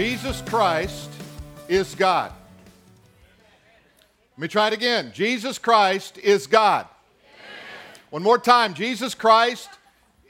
Jesus 0.00 0.40
Christ 0.40 1.10
is 1.68 1.94
God. 1.94 2.32
Let 4.30 4.38
me 4.38 4.48
try 4.48 4.68
it 4.68 4.72
again. 4.72 5.10
Jesus 5.12 5.58
Christ 5.58 6.16
is 6.16 6.46
God. 6.46 6.86
One 8.08 8.22
more 8.22 8.38
time. 8.38 8.72
Jesus 8.72 9.14
Christ 9.14 9.68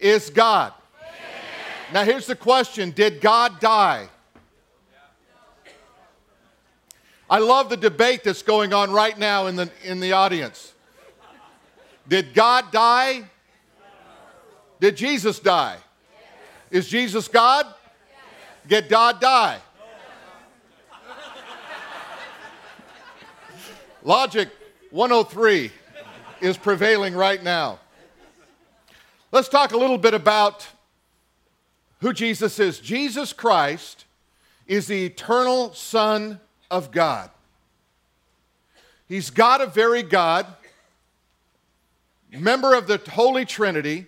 is 0.00 0.28
God. 0.28 0.72
Now, 1.92 2.02
here's 2.02 2.26
the 2.26 2.34
question 2.34 2.90
Did 2.90 3.20
God 3.20 3.60
die? 3.60 4.08
I 7.30 7.38
love 7.38 7.70
the 7.70 7.76
debate 7.76 8.24
that's 8.24 8.42
going 8.42 8.72
on 8.72 8.90
right 8.90 9.16
now 9.16 9.46
in 9.46 9.54
the, 9.54 9.70
in 9.84 10.00
the 10.00 10.14
audience. 10.14 10.72
Did 12.08 12.34
God 12.34 12.72
die? 12.72 13.22
Did 14.80 14.96
Jesus 14.96 15.38
die? 15.38 15.76
Is 16.72 16.88
Jesus 16.88 17.28
God? 17.28 17.72
Did 18.66 18.88
God 18.88 19.20
die? 19.20 19.58
Logic 24.02 24.48
103 24.92 25.70
is 26.40 26.56
prevailing 26.56 27.14
right 27.14 27.42
now. 27.42 27.78
Let's 29.30 29.48
talk 29.48 29.72
a 29.72 29.76
little 29.76 29.98
bit 29.98 30.14
about 30.14 30.66
who 32.00 32.14
Jesus 32.14 32.58
is. 32.58 32.78
Jesus 32.78 33.34
Christ 33.34 34.06
is 34.66 34.86
the 34.86 35.04
eternal 35.04 35.74
Son 35.74 36.40
of 36.70 36.90
God. 36.90 37.30
He's 39.06 39.28
God 39.28 39.60
of 39.60 39.74
very 39.74 40.02
God, 40.02 40.46
member 42.30 42.74
of 42.74 42.86
the 42.86 42.96
Holy 43.10 43.44
Trinity, 43.44 44.06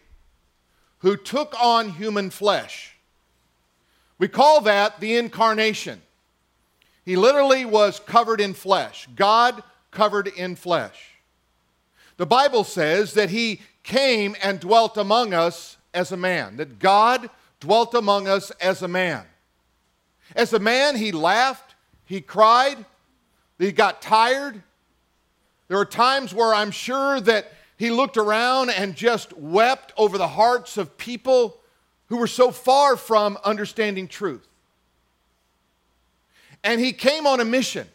who 1.01 1.19
took 1.19 1.55
on 1.63 1.91
human 1.91 2.31
flesh. 2.31 2.97
We 4.19 4.29
call 4.29 4.63
that 4.63 5.01
the 5.01 5.17
incarnation. 5.17 6.01
He 7.05 7.15
literally 7.17 7.67
was 7.67 8.01
covered 8.01 8.41
in 8.41 8.55
flesh, 8.55 9.07
God 9.15 9.63
covered 9.93 10.27
in 10.27 10.57
flesh. 10.57 11.11
The 12.17 12.27
Bible 12.27 12.65
says 12.65 13.15
that 13.15 13.31
he 13.31 13.61
came 13.85 14.35
and 14.43 14.59
dwelt 14.59 14.97
among 14.97 15.33
us 15.33 15.77
as 15.95 16.11
a 16.11 16.17
man, 16.17 16.57
that 16.57 16.81
God 16.81 17.31
dwelt 17.61 17.95
among 17.95 18.27
us 18.27 18.51
as 18.53 18.83
a 18.83 18.89
man. 18.89 19.25
As 20.35 20.53
a 20.53 20.59
man, 20.59 20.97
he 20.97 21.13
laughed, 21.13 21.75
he 22.05 22.21
cried, 22.21 22.85
he 23.59 23.71
got 23.71 24.03
tired. 24.03 24.61
There 25.69 25.79
were 25.79 25.85
times 25.85 26.35
where 26.35 26.53
I'm 26.53 26.71
sure 26.71 27.21
that 27.21 27.53
he 27.77 27.91
looked 27.91 28.17
around 28.17 28.71
and 28.71 28.95
just 28.95 29.33
wept 29.37 29.93
over 29.97 30.19
the 30.19 30.29
hearts 30.29 30.77
of 30.77 30.99
people 30.99 31.61
who 32.07 32.17
were 32.17 32.27
so 32.27 32.51
far 32.51 32.97
from 32.97 33.39
understanding 33.45 34.09
truth. 34.09 34.47
And 36.65 36.81
he 36.81 36.93
came 36.93 37.27
on 37.27 37.41
a 37.41 37.45
mission. 37.45 37.89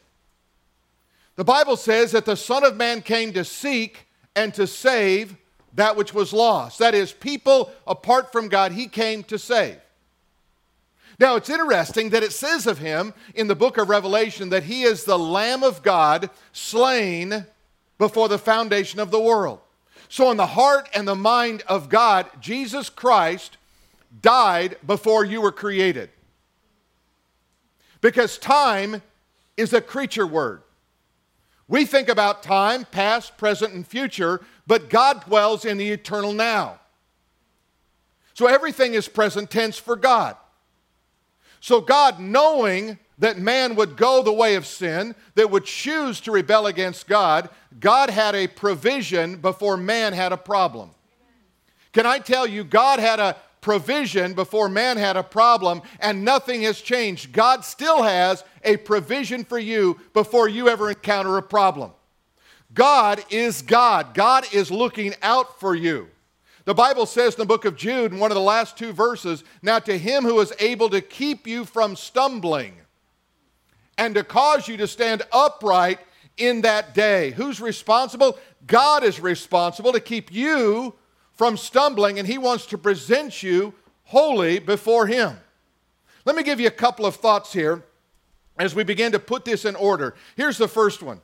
The 1.37 1.45
Bible 1.45 1.77
says 1.77 2.11
that 2.11 2.25
the 2.25 2.35
Son 2.35 2.65
of 2.65 2.75
Man 2.75 3.01
came 3.01 3.31
to 3.33 3.45
seek 3.45 4.07
and 4.35 4.53
to 4.55 4.67
save 4.67 5.37
that 5.75 5.95
which 5.95 6.13
was 6.13 6.33
lost. 6.33 6.79
That 6.79 6.95
is, 6.95 7.13
people 7.13 7.71
apart 7.85 8.31
from 8.31 8.49
God, 8.49 8.71
he 8.71 8.87
came 8.87 9.23
to 9.25 9.37
save. 9.37 9.77
Now, 11.19 11.35
it's 11.35 11.49
interesting 11.49 12.09
that 12.09 12.23
it 12.23 12.31
says 12.31 12.65
of 12.67 12.79
him 12.79 13.13
in 13.35 13.47
the 13.47 13.55
book 13.55 13.77
of 13.77 13.89
Revelation 13.89 14.49
that 14.49 14.63
he 14.63 14.83
is 14.83 15.03
the 15.03 15.17
Lamb 15.17 15.63
of 15.63 15.83
God 15.83 16.31
slain 16.51 17.45
before 17.99 18.27
the 18.27 18.37
foundation 18.39 18.99
of 18.99 19.11
the 19.11 19.19
world. 19.19 19.59
So, 20.09 20.31
in 20.31 20.37
the 20.37 20.47
heart 20.47 20.89
and 20.93 21.07
the 21.07 21.15
mind 21.15 21.63
of 21.67 21.89
God, 21.89 22.27
Jesus 22.39 22.89
Christ 22.89 23.57
died 24.21 24.77
before 24.85 25.23
you 25.23 25.41
were 25.41 25.51
created. 25.51 26.09
Because 28.01 28.37
time 28.37 29.01
is 29.55 29.73
a 29.73 29.81
creature 29.81 30.27
word. 30.27 30.61
We 31.67 31.85
think 31.85 32.07
about 32.07 32.43
time, 32.43 32.85
past, 32.85 33.37
present, 33.37 33.73
and 33.73 33.85
future, 33.85 34.41
but 34.65 34.89
God 34.89 35.25
dwells 35.25 35.65
in 35.65 35.77
the 35.77 35.89
eternal 35.89 36.31
now. 36.31 36.79
So 38.33 38.47
everything 38.47 38.93
is 38.93 39.07
present 39.07 39.49
tense 39.49 39.77
for 39.77 39.95
God. 39.95 40.37
So 41.59 41.81
God, 41.81 42.19
knowing 42.19 42.99
that 43.17 43.39
man 43.39 43.75
would 43.75 43.97
go 43.97 44.21
the 44.21 44.31
way 44.31 44.55
of 44.55 44.65
sin, 44.65 45.15
that 45.35 45.49
would 45.49 45.65
choose 45.65 46.21
to 46.21 46.31
rebel 46.31 46.67
against 46.67 47.07
God, 47.07 47.49
God 47.79 48.09
had 48.09 48.35
a 48.35 48.47
provision 48.47 49.37
before 49.37 49.75
man 49.75 50.13
had 50.13 50.31
a 50.31 50.37
problem. 50.37 50.91
Can 51.93 52.05
I 52.05 52.19
tell 52.19 52.45
you, 52.45 52.63
God 52.63 52.99
had 52.99 53.19
a 53.19 53.35
provision 53.61 54.33
before 54.33 54.69
man 54.69 54.97
had 54.97 55.17
a 55.17 55.23
problem, 55.23 55.81
and 55.99 56.23
nothing 56.23 56.61
has 56.63 56.81
changed. 56.81 57.31
God 57.31 57.65
still 57.65 58.03
has 58.03 58.43
a 58.63 58.77
provision 58.77 59.43
for 59.43 59.59
you 59.59 59.99
before 60.13 60.47
you 60.47 60.69
ever 60.69 60.89
encounter 60.89 61.37
a 61.37 61.43
problem. 61.43 61.91
God 62.73 63.23
is 63.29 63.61
God. 63.61 64.13
God 64.13 64.45
is 64.53 64.69
looking 64.69 65.13
out 65.21 65.59
for 65.59 65.75
you. 65.75 66.07
The 66.65 66.73
Bible 66.73 67.05
says 67.05 67.35
in 67.35 67.39
the 67.39 67.45
book 67.45 67.63
of 67.63 67.77
Jude, 67.77 68.11
in 68.11 68.19
one 68.19 68.29
of 68.29 68.35
the 68.35 68.41
last 68.41 68.77
two 68.77 68.91
verses, 68.91 69.43
now 69.61 69.79
to 69.79 69.97
him 69.97 70.23
who 70.23 70.39
is 70.41 70.51
able 70.59 70.89
to 70.89 70.99
keep 70.99 71.47
you 71.47 71.63
from 71.63 71.95
stumbling 71.95 72.75
and 73.97 74.13
to 74.15 74.23
cause 74.23 74.67
you 74.67 74.75
to 74.77 74.87
stand 74.87 75.23
upright 75.31 75.99
in 76.35 76.61
that 76.61 76.93
day. 76.93 77.31
Who's 77.31 77.61
responsible? 77.61 78.37
God 78.65 79.03
is 79.03 79.19
responsible 79.19 79.93
to 79.93 79.99
keep 79.99 80.31
you 80.31 80.93
from 81.37 81.55
stumbling, 81.55 82.19
and 82.19 82.27
He 82.27 82.37
wants 82.37 82.65
to 82.67 82.77
present 82.77 83.41
you 83.41 83.73
holy 84.05 84.59
before 84.59 85.07
Him. 85.07 85.37
Let 86.25 86.35
me 86.35 86.43
give 86.43 86.59
you 86.59 86.67
a 86.67 86.71
couple 86.71 87.05
of 87.05 87.15
thoughts 87.15 87.53
here 87.53 87.83
as 88.59 88.75
we 88.75 88.83
begin 88.83 89.11
to 89.11 89.19
put 89.19 89.45
this 89.45 89.63
in 89.63 89.75
order. 89.75 90.15
Here's 90.35 90.57
the 90.57 90.67
first 90.67 91.01
one 91.01 91.21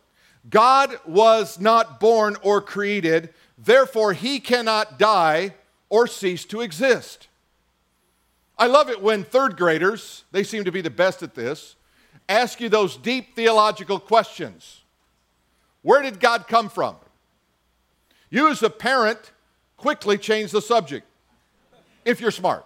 God 0.50 0.96
was 1.06 1.60
not 1.60 2.00
born 2.00 2.38
or 2.42 2.62
created, 2.62 3.34
therefore, 3.58 4.14
He 4.14 4.40
cannot 4.40 5.00
die 5.00 5.56
or 5.90 6.08
cease 6.08 6.46
to 6.46 6.62
exist. 6.62 7.28
I 8.58 8.68
love 8.68 8.90
it 8.90 9.02
when 9.02 9.24
third 9.24 9.58
graders, 9.58 10.26
they 10.32 10.44
seem 10.44 10.64
to 10.66 10.72
be 10.72 10.82
the 10.82 10.92
best 10.92 11.24
at 11.24 11.34
this, 11.34 11.76
ask 12.30 12.62
you 12.62 12.70
those 12.70 12.98
deep 12.98 13.36
theological 13.36 14.00
questions. 14.00 14.84
Where 15.82 16.04
did 16.04 16.20
God 16.20 16.48
come 16.48 16.70
from? 16.70 16.96
You, 18.30 18.50
as 18.50 18.64
a 18.64 18.70
parent, 18.70 19.32
quickly 19.84 20.18
change 20.18 20.52
the 20.52 20.62
subject 20.62 21.06
if 22.06 22.22
you're 22.22 22.32
smart. 22.32 22.66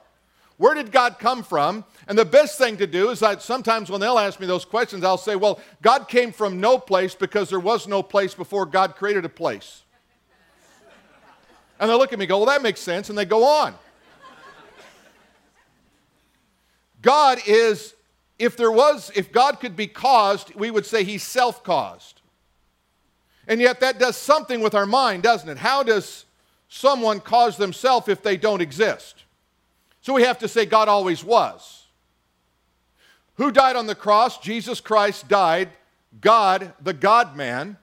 Where 0.58 0.76
did 0.76 0.92
God 0.92 1.18
come 1.18 1.42
from? 1.42 1.84
And 2.08 2.16
the 2.16 2.26
best 2.26 2.60
thing 2.60 2.78
to 2.78 2.86
do 2.86 3.10
is 3.10 3.20
that 3.22 3.42
sometimes 3.42 3.90
when 3.90 4.00
they'll 4.00 4.20
ask 4.20 4.40
me 4.40 4.46
those 4.46 4.66
questions, 4.66 5.04
I'll 5.04 5.18
say, 5.18 5.36
Well, 5.36 5.60
God 5.82 6.08
came 6.08 6.32
from 6.32 6.62
no 6.62 6.78
place 6.78 7.16
because 7.16 7.50
there 7.50 7.60
was 7.60 7.88
no 7.88 8.04
place 8.04 8.36
before 8.36 8.68
God 8.68 8.96
created 8.96 9.26
a 9.26 9.30
place. 9.30 9.82
And 11.80 11.90
they 11.90 11.96
look 11.96 12.14
at 12.14 12.20
me 12.20 12.26
and 12.26 12.30
go, 12.30 12.38
Well, 12.38 12.46
that 12.46 12.62
makes 12.62 12.82
sense. 12.82 13.10
And 13.10 13.18
they 13.18 13.26
go 13.26 13.44
on. 13.44 13.74
God 17.02 17.40
is, 17.48 17.96
if 18.38 18.58
there 18.58 18.72
was, 18.72 19.12
if 19.16 19.32
God 19.32 19.60
could 19.60 19.76
be 19.76 19.88
caused, 19.88 20.54
we 20.54 20.70
would 20.70 20.86
say 20.86 21.04
he's 21.04 21.24
self 21.24 21.64
caused. 21.64 22.22
And 23.48 23.60
yet 23.60 23.80
that 23.80 23.98
does 23.98 24.18
something 24.18 24.62
with 24.62 24.76
our 24.76 24.86
mind, 24.86 25.24
doesn't 25.24 25.50
it? 25.50 25.58
How 25.58 25.82
does 25.82 26.26
someone 26.68 27.20
cause 27.20 27.58
themselves 27.58 28.08
if 28.08 28.22
they 28.22 28.38
don't 28.38 28.62
exist. 28.62 29.24
So 30.02 30.14
we 30.14 30.24
have 30.24 30.40
to 30.40 30.48
say 30.48 30.66
God 30.66 30.88
always 30.88 31.24
was. 31.24 31.86
Who 33.36 33.52
died 33.52 33.76
on 33.76 33.88
the 33.88 33.96
cross? 33.96 34.40
Jesus 34.40 34.82
Christ 34.82 35.28
died, 35.28 35.70
God, 36.22 36.74
the 36.82 36.94
God 36.94 37.36
man. 37.36 37.78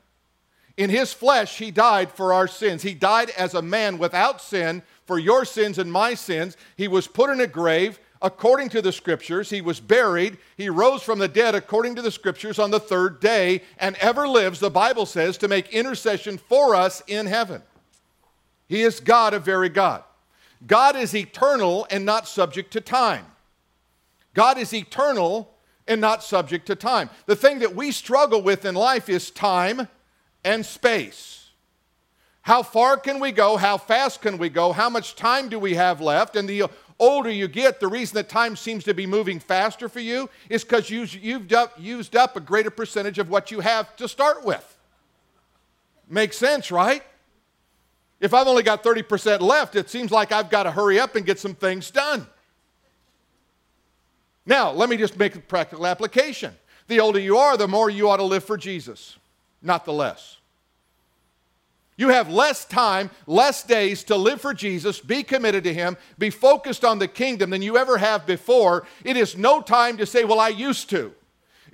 In 0.76 0.90
his 0.90 1.12
flesh, 1.12 1.58
he 1.58 1.70
died 1.70 2.10
for 2.10 2.32
our 2.32 2.48
sins. 2.48 2.82
He 2.82 2.94
died 2.94 3.30
as 3.30 3.54
a 3.54 3.62
man 3.62 3.98
without 3.98 4.40
sin 4.40 4.82
for 5.06 5.18
your 5.18 5.44
sins 5.44 5.78
and 5.78 5.92
my 5.92 6.14
sins. 6.14 6.56
He 6.76 6.88
was 6.88 7.06
put 7.06 7.30
in 7.30 7.40
a 7.40 7.46
grave 7.46 8.00
according 8.20 8.70
to 8.70 8.82
the 8.82 8.90
scriptures. 8.90 9.50
He 9.50 9.60
was 9.60 9.78
buried. 9.78 10.38
He 10.56 10.68
rose 10.68 11.02
from 11.02 11.20
the 11.20 11.28
dead 11.28 11.54
according 11.54 11.94
to 11.96 12.02
the 12.02 12.10
scriptures 12.10 12.58
on 12.58 12.72
the 12.72 12.80
third 12.80 13.20
day 13.20 13.62
and 13.78 13.94
ever 13.96 14.26
lives, 14.26 14.58
the 14.58 14.70
Bible 14.70 15.06
says, 15.06 15.38
to 15.38 15.48
make 15.48 15.68
intercession 15.68 16.38
for 16.38 16.74
us 16.74 17.02
in 17.06 17.26
heaven. 17.26 17.62
He 18.66 18.82
is 18.82 19.00
God, 19.00 19.34
a 19.34 19.38
very 19.38 19.68
God. 19.68 20.02
God 20.66 20.96
is 20.96 21.14
eternal 21.14 21.86
and 21.90 22.04
not 22.04 22.26
subject 22.26 22.72
to 22.72 22.80
time. 22.80 23.26
God 24.32 24.58
is 24.58 24.72
eternal 24.72 25.54
and 25.86 26.00
not 26.00 26.24
subject 26.24 26.66
to 26.66 26.74
time. 26.74 27.10
The 27.26 27.36
thing 27.36 27.58
that 27.58 27.76
we 27.76 27.92
struggle 27.92 28.40
with 28.40 28.64
in 28.64 28.74
life 28.74 29.08
is 29.08 29.30
time 29.30 29.88
and 30.42 30.64
space. 30.64 31.50
How 32.42 32.62
far 32.62 32.96
can 32.96 33.20
we 33.20 33.32
go? 33.32 33.56
How 33.56 33.78
fast 33.78 34.22
can 34.22 34.38
we 34.38 34.48
go? 34.48 34.72
How 34.72 34.90
much 34.90 35.14
time 35.14 35.48
do 35.48 35.58
we 35.58 35.74
have 35.74 36.00
left? 36.00 36.36
And 36.36 36.48
the 36.48 36.64
older 36.98 37.30
you 37.30 37.48
get, 37.48 37.80
the 37.80 37.88
reason 37.88 38.14
that 38.16 38.28
time 38.28 38.56
seems 38.56 38.84
to 38.84 38.94
be 38.94 39.06
moving 39.06 39.40
faster 39.40 39.88
for 39.88 40.00
you 40.00 40.28
is 40.48 40.64
because 40.64 40.90
you've 40.90 41.14
used 41.78 42.16
up 42.16 42.36
a 42.36 42.40
greater 42.40 42.70
percentage 42.70 43.18
of 43.18 43.28
what 43.28 43.50
you 43.50 43.60
have 43.60 43.94
to 43.96 44.08
start 44.08 44.44
with. 44.44 44.76
Makes 46.08 46.36
sense, 46.36 46.70
right? 46.70 47.02
If 48.20 48.32
I've 48.32 48.46
only 48.46 48.62
got 48.62 48.82
30% 48.82 49.40
left, 49.40 49.76
it 49.76 49.90
seems 49.90 50.10
like 50.10 50.32
I've 50.32 50.50
got 50.50 50.64
to 50.64 50.70
hurry 50.70 50.98
up 50.98 51.16
and 51.16 51.26
get 51.26 51.38
some 51.38 51.54
things 51.54 51.90
done. 51.90 52.26
Now, 54.46 54.70
let 54.70 54.88
me 54.88 54.96
just 54.96 55.18
make 55.18 55.34
a 55.34 55.40
practical 55.40 55.86
application. 55.86 56.54
The 56.86 57.00
older 57.00 57.18
you 57.18 57.38
are, 57.38 57.56
the 57.56 57.68
more 57.68 57.88
you 57.88 58.08
ought 58.10 58.18
to 58.18 58.24
live 58.24 58.44
for 58.44 58.56
Jesus, 58.56 59.16
not 59.62 59.84
the 59.84 59.92
less. 59.92 60.38
You 61.96 62.08
have 62.08 62.28
less 62.28 62.64
time, 62.64 63.10
less 63.26 63.62
days 63.62 64.02
to 64.04 64.16
live 64.16 64.40
for 64.40 64.52
Jesus, 64.52 65.00
be 65.00 65.22
committed 65.22 65.64
to 65.64 65.72
Him, 65.72 65.96
be 66.18 66.28
focused 66.28 66.84
on 66.84 66.98
the 66.98 67.08
kingdom 67.08 67.50
than 67.50 67.62
you 67.62 67.78
ever 67.78 67.98
have 67.98 68.26
before. 68.26 68.84
It 69.04 69.16
is 69.16 69.36
no 69.36 69.62
time 69.62 69.96
to 69.98 70.06
say, 70.06 70.24
Well, 70.24 70.40
I 70.40 70.48
used 70.48 70.90
to. 70.90 71.14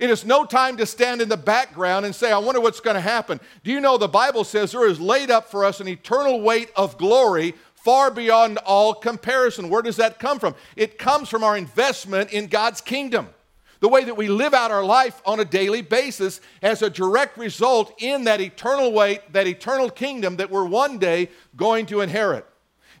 It 0.01 0.09
is 0.09 0.25
no 0.25 0.45
time 0.45 0.77
to 0.77 0.87
stand 0.87 1.21
in 1.21 1.29
the 1.29 1.37
background 1.37 2.07
and 2.07 2.15
say, 2.15 2.31
I 2.31 2.39
wonder 2.39 2.59
what's 2.59 2.79
going 2.79 2.95
to 2.95 3.01
happen. 3.01 3.39
Do 3.63 3.71
you 3.71 3.79
know 3.79 3.99
the 3.99 4.07
Bible 4.07 4.43
says 4.43 4.71
there 4.71 4.87
is 4.87 4.99
laid 4.99 5.29
up 5.29 5.51
for 5.51 5.63
us 5.63 5.79
an 5.79 5.87
eternal 5.87 6.41
weight 6.41 6.71
of 6.75 6.97
glory 6.97 7.53
far 7.75 8.09
beyond 8.09 8.57
all 8.65 8.95
comparison? 8.95 9.69
Where 9.69 9.83
does 9.83 9.97
that 9.97 10.17
come 10.17 10.39
from? 10.39 10.55
It 10.75 10.97
comes 10.97 11.29
from 11.29 11.43
our 11.43 11.55
investment 11.55 12.31
in 12.31 12.47
God's 12.47 12.81
kingdom 12.81 13.29
the 13.79 13.89
way 13.89 14.03
that 14.03 14.17
we 14.17 14.27
live 14.27 14.55
out 14.55 14.71
our 14.71 14.83
life 14.83 15.21
on 15.23 15.39
a 15.39 15.45
daily 15.45 15.83
basis 15.83 16.41
as 16.63 16.81
a 16.81 16.89
direct 16.89 17.37
result 17.37 17.93
in 17.99 18.23
that 18.23 18.41
eternal 18.41 18.91
weight, 18.91 19.21
that 19.33 19.45
eternal 19.45 19.91
kingdom 19.91 20.37
that 20.37 20.49
we're 20.49 20.65
one 20.65 20.97
day 20.97 21.29
going 21.55 21.85
to 21.85 22.01
inherit. 22.01 22.47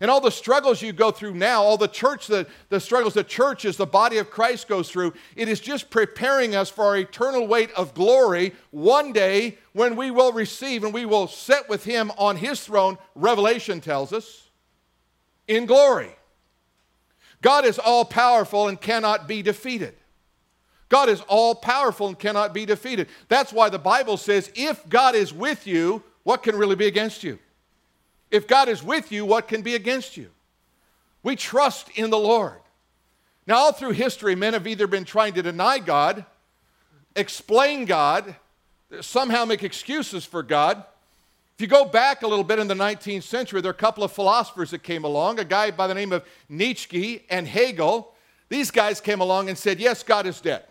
And 0.01 0.09
all 0.09 0.19
the 0.19 0.31
struggles 0.31 0.81
you 0.81 0.93
go 0.93 1.11
through 1.11 1.35
now, 1.35 1.61
all 1.61 1.77
the 1.77 1.87
church, 1.87 2.25
the, 2.25 2.47
the 2.69 2.79
struggles 2.79 3.13
the 3.13 3.23
church 3.23 3.65
is, 3.65 3.77
the 3.77 3.85
body 3.85 4.17
of 4.17 4.31
Christ 4.31 4.67
goes 4.67 4.89
through, 4.89 5.13
it 5.35 5.47
is 5.47 5.59
just 5.59 5.91
preparing 5.91 6.55
us 6.55 6.71
for 6.71 6.85
our 6.85 6.97
eternal 6.97 7.47
weight 7.47 7.71
of 7.73 7.93
glory 7.93 8.55
one 8.71 9.13
day 9.13 9.59
when 9.73 9.95
we 9.95 10.09
will 10.09 10.33
receive 10.33 10.83
and 10.83 10.91
we 10.91 11.05
will 11.05 11.27
sit 11.27 11.69
with 11.69 11.83
him 11.83 12.11
on 12.17 12.35
his 12.35 12.61
throne, 12.61 12.97
Revelation 13.13 13.79
tells 13.79 14.11
us, 14.11 14.49
in 15.47 15.67
glory. 15.67 16.15
God 17.43 17.63
is 17.63 17.77
all 17.77 18.03
powerful 18.03 18.67
and 18.67 18.81
cannot 18.81 19.27
be 19.27 19.43
defeated. 19.43 19.93
God 20.89 21.09
is 21.09 21.21
all 21.27 21.53
powerful 21.53 22.07
and 22.07 22.17
cannot 22.17 22.55
be 22.55 22.65
defeated. 22.65 23.07
That's 23.27 23.53
why 23.53 23.69
the 23.69 23.79
Bible 23.79 24.17
says 24.17 24.51
if 24.55 24.87
God 24.89 25.13
is 25.13 25.31
with 25.31 25.67
you, 25.67 26.01
what 26.23 26.41
can 26.41 26.55
really 26.55 26.75
be 26.75 26.87
against 26.87 27.23
you? 27.23 27.37
If 28.31 28.47
God 28.47 28.69
is 28.69 28.81
with 28.81 29.11
you, 29.11 29.25
what 29.25 29.47
can 29.47 29.61
be 29.61 29.75
against 29.75 30.17
you? 30.17 30.31
We 31.21 31.35
trust 31.35 31.89
in 31.95 32.09
the 32.09 32.17
Lord. 32.17 32.61
Now, 33.45 33.57
all 33.57 33.73
through 33.73 33.91
history, 33.91 34.35
men 34.35 34.53
have 34.53 34.65
either 34.65 34.87
been 34.87 35.03
trying 35.03 35.33
to 35.33 35.43
deny 35.43 35.79
God, 35.79 36.25
explain 37.15 37.85
God, 37.85 38.35
somehow 39.01 39.45
make 39.45 39.63
excuses 39.63 40.25
for 40.25 40.43
God. 40.43 40.83
If 41.55 41.61
you 41.61 41.67
go 41.67 41.85
back 41.85 42.23
a 42.23 42.27
little 42.27 42.43
bit 42.43 42.59
in 42.59 42.67
the 42.67 42.73
19th 42.73 43.23
century, 43.23 43.61
there 43.61 43.69
are 43.69 43.73
a 43.73 43.77
couple 43.77 44.03
of 44.03 44.11
philosophers 44.11 44.71
that 44.71 44.83
came 44.83 45.03
along, 45.03 45.39
a 45.39 45.43
guy 45.43 45.69
by 45.71 45.87
the 45.87 45.93
name 45.93 46.11
of 46.11 46.25
Nietzsche 46.49 47.23
and 47.29 47.47
Hegel. 47.47 48.13
These 48.49 48.71
guys 48.71 49.01
came 49.01 49.21
along 49.21 49.49
and 49.49 49.57
said, 49.57 49.79
Yes, 49.79 50.01
God 50.01 50.25
is 50.25 50.41
dead. 50.41 50.63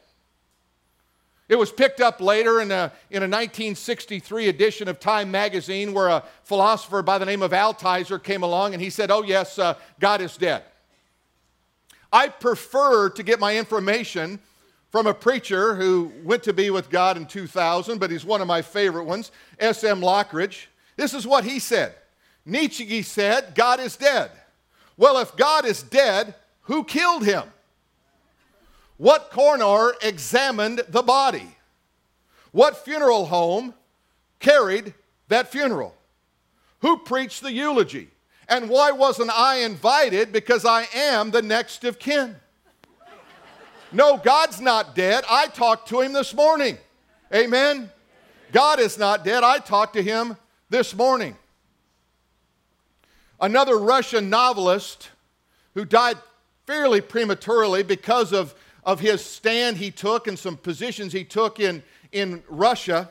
It 1.50 1.58
was 1.58 1.72
picked 1.72 2.00
up 2.00 2.20
later 2.20 2.60
in 2.60 2.70
a, 2.70 2.92
in 3.10 3.24
a 3.24 3.26
1963 3.26 4.48
edition 4.48 4.86
of 4.86 5.00
Time 5.00 5.32
magazine 5.32 5.92
where 5.92 6.06
a 6.06 6.22
philosopher 6.44 7.02
by 7.02 7.18
the 7.18 7.26
name 7.26 7.42
of 7.42 7.50
Altizer 7.50 8.22
came 8.22 8.44
along 8.44 8.72
and 8.72 8.80
he 8.80 8.88
said, 8.88 9.10
Oh, 9.10 9.24
yes, 9.24 9.58
uh, 9.58 9.74
God 9.98 10.20
is 10.20 10.36
dead. 10.36 10.62
I 12.12 12.28
prefer 12.28 13.10
to 13.10 13.22
get 13.24 13.40
my 13.40 13.58
information 13.58 14.38
from 14.90 15.08
a 15.08 15.14
preacher 15.14 15.74
who 15.74 16.12
went 16.22 16.44
to 16.44 16.52
be 16.52 16.70
with 16.70 16.88
God 16.88 17.16
in 17.16 17.26
2000, 17.26 17.98
but 17.98 18.12
he's 18.12 18.24
one 18.24 18.40
of 18.40 18.46
my 18.46 18.62
favorite 18.62 19.04
ones, 19.04 19.32
S.M. 19.58 20.00
Lockridge. 20.00 20.66
This 20.94 21.14
is 21.14 21.26
what 21.26 21.42
he 21.42 21.58
said 21.58 21.96
Nietzsche 22.46 23.02
said, 23.02 23.56
God 23.56 23.80
is 23.80 23.96
dead. 23.96 24.30
Well, 24.96 25.18
if 25.18 25.34
God 25.34 25.64
is 25.64 25.82
dead, 25.82 26.36
who 26.62 26.84
killed 26.84 27.24
him? 27.24 27.42
What 29.00 29.30
coroner 29.30 29.94
examined 30.02 30.82
the 30.86 31.00
body? 31.00 31.56
What 32.52 32.84
funeral 32.84 33.24
home 33.24 33.72
carried 34.40 34.92
that 35.28 35.50
funeral? 35.50 35.94
Who 36.80 36.98
preached 36.98 37.40
the 37.40 37.50
eulogy? 37.50 38.10
And 38.46 38.68
why 38.68 38.90
wasn't 38.90 39.30
I 39.30 39.60
invited? 39.60 40.34
Because 40.34 40.66
I 40.66 40.86
am 40.94 41.30
the 41.30 41.40
next 41.40 41.82
of 41.84 41.98
kin. 41.98 42.36
No, 43.90 44.18
God's 44.18 44.60
not 44.60 44.94
dead. 44.94 45.24
I 45.30 45.46
talked 45.46 45.88
to 45.88 46.00
him 46.00 46.12
this 46.12 46.34
morning. 46.34 46.76
Amen. 47.34 47.90
God 48.52 48.80
is 48.80 48.98
not 48.98 49.24
dead. 49.24 49.42
I 49.42 49.60
talked 49.60 49.94
to 49.94 50.02
him 50.02 50.36
this 50.68 50.94
morning. 50.94 51.38
Another 53.40 53.78
Russian 53.78 54.28
novelist 54.28 55.08
who 55.72 55.86
died 55.86 56.18
fairly 56.66 57.00
prematurely 57.00 57.82
because 57.82 58.34
of 58.34 58.54
of 58.84 59.00
his 59.00 59.24
stand 59.24 59.76
he 59.76 59.90
took 59.90 60.26
and 60.26 60.38
some 60.38 60.56
positions 60.56 61.12
he 61.12 61.24
took 61.24 61.60
in, 61.60 61.82
in 62.12 62.42
Russia, 62.48 63.10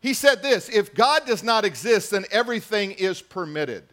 he 0.00 0.14
said 0.14 0.42
this 0.42 0.68
If 0.68 0.94
God 0.94 1.26
does 1.26 1.42
not 1.42 1.64
exist, 1.64 2.10
then 2.10 2.24
everything 2.30 2.92
is 2.92 3.20
permitted. 3.20 3.84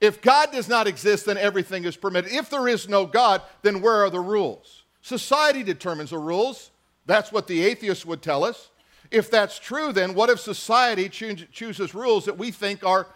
If 0.00 0.20
God 0.20 0.52
does 0.52 0.68
not 0.68 0.86
exist, 0.86 1.26
then 1.26 1.38
everything 1.38 1.84
is 1.84 1.96
permitted. 1.96 2.30
If 2.30 2.50
there 2.50 2.68
is 2.68 2.88
no 2.88 3.06
God, 3.06 3.42
then 3.62 3.80
where 3.80 4.04
are 4.04 4.10
the 4.10 4.20
rules? 4.20 4.84
Society 5.00 5.62
determines 5.62 6.10
the 6.10 6.18
rules. 6.18 6.70
That's 7.06 7.32
what 7.32 7.46
the 7.46 7.64
atheists 7.64 8.04
would 8.04 8.22
tell 8.22 8.44
us. 8.44 8.70
If 9.10 9.30
that's 9.30 9.58
true, 9.58 9.92
then 9.92 10.14
what 10.14 10.30
if 10.30 10.40
society 10.40 11.08
chooses 11.08 11.94
rules 11.94 12.24
that 12.24 12.36
we 12.36 12.50
think 12.50 12.84
are 12.84 13.06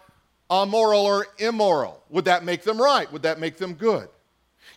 amoral 0.49 1.01
or 1.01 1.27
immoral? 1.37 2.01
Would 2.09 2.25
that 2.25 2.43
make 2.43 2.63
them 2.63 2.81
right? 2.81 3.11
Would 3.11 3.23
that 3.23 3.39
make 3.39 3.57
them 3.57 3.73
good? 3.73 4.07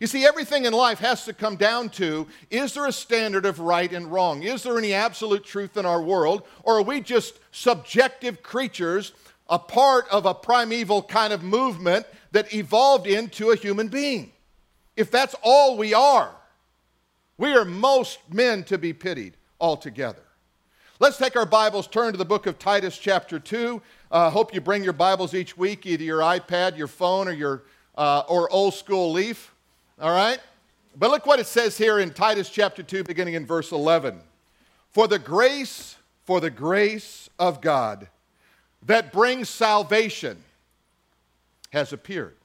You 0.01 0.07
see, 0.07 0.27
everything 0.27 0.65
in 0.65 0.73
life 0.73 0.99
has 0.99 1.25
to 1.25 1.33
come 1.33 1.57
down 1.57 1.89
to 1.91 2.27
is 2.51 2.75
there 2.75 2.87
a 2.87 2.93
standard 2.93 3.47
of 3.47 3.61
right 3.61 3.93
and 3.93 4.11
wrong? 4.11 4.43
Is 4.43 4.63
there 4.63 4.77
any 4.77 4.93
absolute 4.93 5.45
truth 5.45 5.77
in 5.77 5.87
our 5.87 6.03
world? 6.03 6.43
Or 6.63 6.79
are 6.79 6.83
we 6.83 7.01
just 7.01 7.39
subjective 7.53 8.43
creatures, 8.43 9.13
a 9.49 9.59
part 9.59 10.07
of 10.11 10.27
a 10.27 10.35
primeval 10.35 11.03
kind 11.03 11.33
of 11.33 11.43
movement 11.43 12.07
that 12.33 12.53
evolved 12.53 13.07
into 13.07 13.51
a 13.51 13.57
human 13.57 13.89
being? 13.89 14.33
If 14.97 15.11
that's 15.11 15.35
all 15.43 15.77
we 15.77 15.95
are, 15.95 16.35
we 17.39 17.53
are 17.53 17.65
most 17.65 18.19
men 18.33 18.65
to 18.65 18.79
be 18.79 18.93
pitied 18.93 19.37
altogether. 19.61 20.23
Let's 21.01 21.17
take 21.17 21.37
our 21.37 21.47
Bibles, 21.47 21.89
turn 21.89 22.13
to 22.13 22.19
the 22.19 22.25
book 22.25 22.47
of 22.47 22.59
Titus, 22.59 22.97
chapter 22.97 23.41
2. 23.41 23.83
I 24.11 24.27
uh, 24.27 24.31
hope 24.31 24.55
you 24.55 24.61
bring 24.61 24.85
your 24.85 24.93
Bibles 24.93 25.35
each 25.35 25.57
week, 25.57 25.87
either 25.87 26.05
your 26.05 26.21
iPad, 26.21 26.79
your 26.79 26.87
phone, 26.87 27.27
or 27.27 27.33
your 27.33 27.65
uh, 27.97 28.23
or 28.29 28.51
old 28.53 28.75
school 28.75 29.13
leaf. 29.13 29.54
All 30.01 30.15
right? 30.15 30.39
But 30.97 31.11
look 31.11 31.27
what 31.27 31.41
it 31.41 31.47
says 31.47 31.77
here 31.77 31.99
in 31.99 32.13
Titus 32.13 32.49
chapter 32.51 32.83
2, 32.83 33.05
beginning 33.05 33.35
in 33.35 33.47
verse 33.47 33.73
11. 33.73 34.21
For 34.91 35.09
the 35.09 35.19
grace, 35.19 35.97
for 36.25 36.41
the 36.41 36.51
grace 36.51 37.29
of 37.39 37.61
God 37.61 38.09
that 38.87 39.13
brings 39.13 39.49
salvation 39.49 40.43
has 41.71 41.93
appeared. 41.93 42.37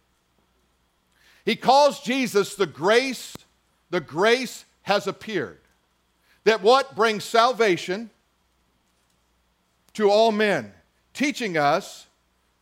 He 1.46 1.56
calls 1.56 2.02
Jesus 2.02 2.56
the 2.56 2.66
grace, 2.66 3.36
the 3.90 4.02
grace 4.02 4.66
has 4.84 5.08
appeared. 5.08 5.60
That 6.46 6.62
what 6.62 6.96
brings 6.96 7.24
salvation 7.24 8.10
to 9.94 10.10
all 10.10 10.32
men, 10.32 10.72
teaching 11.14 11.58
us, 11.58 12.08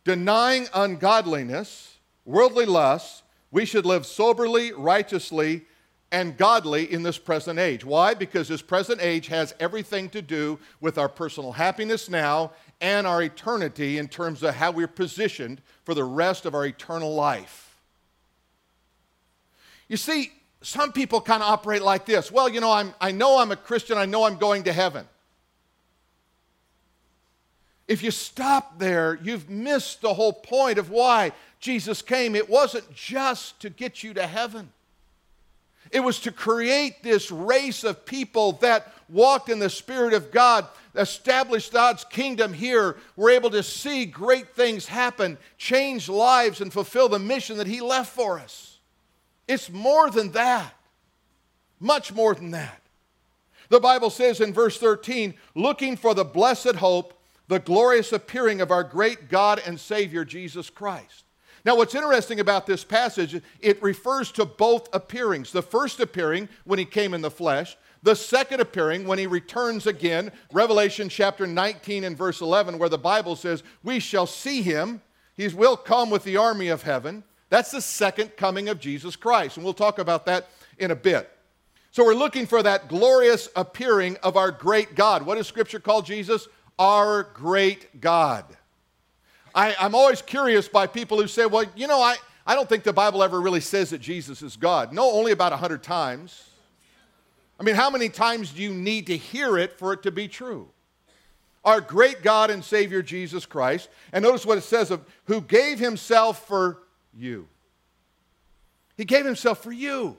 denying 0.04 0.66
ungodliness, 0.74 1.96
worldly 2.24 2.66
lusts, 2.66 3.22
we 3.50 3.64
should 3.64 3.86
live 3.86 4.06
soberly, 4.06 4.72
righteously, 4.72 5.64
and 6.10 6.36
godly 6.36 6.90
in 6.90 7.02
this 7.02 7.18
present 7.18 7.58
age. 7.58 7.84
Why? 7.84 8.14
Because 8.14 8.48
this 8.48 8.62
present 8.62 9.00
age 9.02 9.28
has 9.28 9.54
everything 9.60 10.08
to 10.10 10.22
do 10.22 10.58
with 10.80 10.96
our 10.96 11.08
personal 11.08 11.52
happiness 11.52 12.08
now 12.08 12.52
and 12.80 13.06
our 13.06 13.22
eternity 13.22 13.98
in 13.98 14.08
terms 14.08 14.42
of 14.42 14.54
how 14.54 14.70
we're 14.70 14.86
positioned 14.86 15.60
for 15.84 15.94
the 15.94 16.04
rest 16.04 16.46
of 16.46 16.54
our 16.54 16.64
eternal 16.64 17.14
life. 17.14 17.76
You 19.88 19.96
see, 19.96 20.32
some 20.62 20.92
people 20.92 21.20
kind 21.20 21.42
of 21.42 21.48
operate 21.48 21.82
like 21.82 22.06
this. 22.06 22.30
Well, 22.32 22.48
you 22.48 22.60
know, 22.60 22.72
I'm, 22.72 22.94
I 23.00 23.12
know 23.12 23.38
I'm 23.38 23.52
a 23.52 23.56
Christian, 23.56 23.98
I 23.98 24.06
know 24.06 24.24
I'm 24.24 24.36
going 24.36 24.64
to 24.64 24.72
heaven. 24.72 25.06
If 27.86 28.02
you 28.02 28.10
stop 28.10 28.78
there, 28.78 29.18
you've 29.22 29.48
missed 29.48 30.02
the 30.02 30.12
whole 30.12 30.32
point 30.32 30.78
of 30.78 30.90
why 30.90 31.32
Jesus 31.58 32.02
came. 32.02 32.34
It 32.34 32.48
wasn't 32.48 32.94
just 32.94 33.60
to 33.60 33.70
get 33.70 34.02
you 34.02 34.14
to 34.14 34.26
heaven, 34.26 34.70
it 35.90 36.00
was 36.00 36.20
to 36.20 36.32
create 36.32 37.02
this 37.02 37.30
race 37.30 37.82
of 37.82 38.04
people 38.04 38.52
that 38.52 38.92
walked 39.08 39.48
in 39.48 39.58
the 39.58 39.70
Spirit 39.70 40.12
of 40.12 40.30
God, 40.30 40.66
established 40.94 41.72
God's 41.72 42.04
kingdom 42.04 42.52
here, 42.52 42.96
were 43.16 43.30
able 43.30 43.48
to 43.50 43.62
see 43.62 44.04
great 44.04 44.48
things 44.54 44.86
happen, 44.86 45.38
change 45.56 46.10
lives, 46.10 46.60
and 46.60 46.70
fulfill 46.70 47.08
the 47.08 47.18
mission 47.18 47.56
that 47.56 47.66
He 47.66 47.80
left 47.80 48.12
for 48.12 48.38
us. 48.38 48.78
It's 49.46 49.70
more 49.70 50.10
than 50.10 50.32
that, 50.32 50.74
much 51.80 52.12
more 52.12 52.34
than 52.34 52.50
that. 52.50 52.82
The 53.70 53.80
Bible 53.80 54.10
says 54.10 54.42
in 54.42 54.52
verse 54.52 54.78
13, 54.78 55.32
looking 55.54 55.96
for 55.96 56.12
the 56.14 56.24
blessed 56.24 56.76
hope 56.76 57.18
the 57.48 57.58
glorious 57.58 58.12
appearing 58.12 58.60
of 58.60 58.70
our 58.70 58.84
great 58.84 59.28
God 59.28 59.60
and 59.66 59.80
Savior, 59.80 60.24
Jesus 60.24 60.70
Christ. 60.70 61.24
Now, 61.64 61.76
what's 61.76 61.94
interesting 61.94 62.40
about 62.40 62.66
this 62.66 62.84
passage, 62.84 63.40
it 63.60 63.82
refers 63.82 64.30
to 64.32 64.44
both 64.44 64.88
appearings. 64.94 65.52
The 65.52 65.62
first 65.62 66.00
appearing 66.00 66.48
when 66.64 66.78
he 66.78 66.84
came 66.84 67.14
in 67.14 67.20
the 67.20 67.30
flesh, 67.30 67.76
the 68.02 68.14
second 68.14 68.60
appearing 68.60 69.06
when 69.06 69.18
he 69.18 69.26
returns 69.26 69.86
again, 69.86 70.30
Revelation 70.52 71.08
chapter 71.08 71.46
19 71.46 72.04
and 72.04 72.16
verse 72.16 72.40
11, 72.40 72.78
where 72.78 72.88
the 72.88 72.98
Bible 72.98 73.36
says, 73.36 73.62
We 73.82 73.98
shall 73.98 74.26
see 74.26 74.62
him. 74.62 75.02
He 75.36 75.48
will 75.48 75.76
come 75.76 76.10
with 76.10 76.24
the 76.24 76.36
army 76.36 76.68
of 76.68 76.82
heaven. 76.82 77.24
That's 77.50 77.70
the 77.70 77.80
second 77.80 78.36
coming 78.36 78.68
of 78.68 78.80
Jesus 78.80 79.16
Christ. 79.16 79.56
And 79.56 79.64
we'll 79.64 79.74
talk 79.74 79.98
about 79.98 80.26
that 80.26 80.48
in 80.78 80.90
a 80.90 80.96
bit. 80.96 81.30
So 81.90 82.04
we're 82.04 82.14
looking 82.14 82.46
for 82.46 82.62
that 82.62 82.88
glorious 82.88 83.48
appearing 83.56 84.16
of 84.22 84.36
our 84.36 84.50
great 84.50 84.94
God. 84.94 85.24
What 85.24 85.36
does 85.36 85.46
Scripture 85.48 85.80
call 85.80 86.02
Jesus? 86.02 86.46
Our 86.78 87.24
great 87.24 88.00
God. 88.00 88.44
I, 89.54 89.74
am 89.78 89.94
always 89.94 90.22
curious 90.22 90.68
by 90.68 90.86
people 90.86 91.20
who 91.20 91.26
say, 91.26 91.46
well, 91.46 91.64
you 91.74 91.86
know, 91.86 92.00
I, 92.00 92.16
I 92.46 92.54
don't 92.54 92.68
think 92.68 92.84
the 92.84 92.92
Bible 92.92 93.22
ever 93.22 93.40
really 93.40 93.60
says 93.60 93.90
that 93.90 94.00
Jesus 94.00 94.42
is 94.42 94.56
God. 94.56 94.92
No, 94.92 95.10
only 95.10 95.32
about 95.32 95.52
100 95.52 95.82
times. 95.82 96.48
I 97.60 97.62
mean, 97.62 97.74
how 97.74 97.90
many 97.90 98.08
times 98.08 98.52
do 98.52 98.62
you 98.62 98.72
need 98.72 99.06
to 99.08 99.16
hear 99.16 99.58
it 99.58 99.78
for 99.78 99.92
it 99.92 100.02
to 100.04 100.10
be 100.10 100.28
true? 100.28 100.68
Our 101.64 101.80
great 101.80 102.22
God 102.22 102.50
and 102.50 102.64
Savior 102.64 103.02
Jesus 103.02 103.44
Christ, 103.44 103.88
and 104.12 104.22
notice 104.22 104.46
what 104.46 104.58
it 104.58 104.62
says 104.62 104.90
of 104.90 105.04
who 105.24 105.40
gave 105.40 105.78
himself 105.78 106.46
for 106.46 106.78
you. 107.12 107.48
He 108.96 109.04
gave 109.04 109.24
himself 109.24 109.62
for 109.62 109.72
you. 109.72 110.16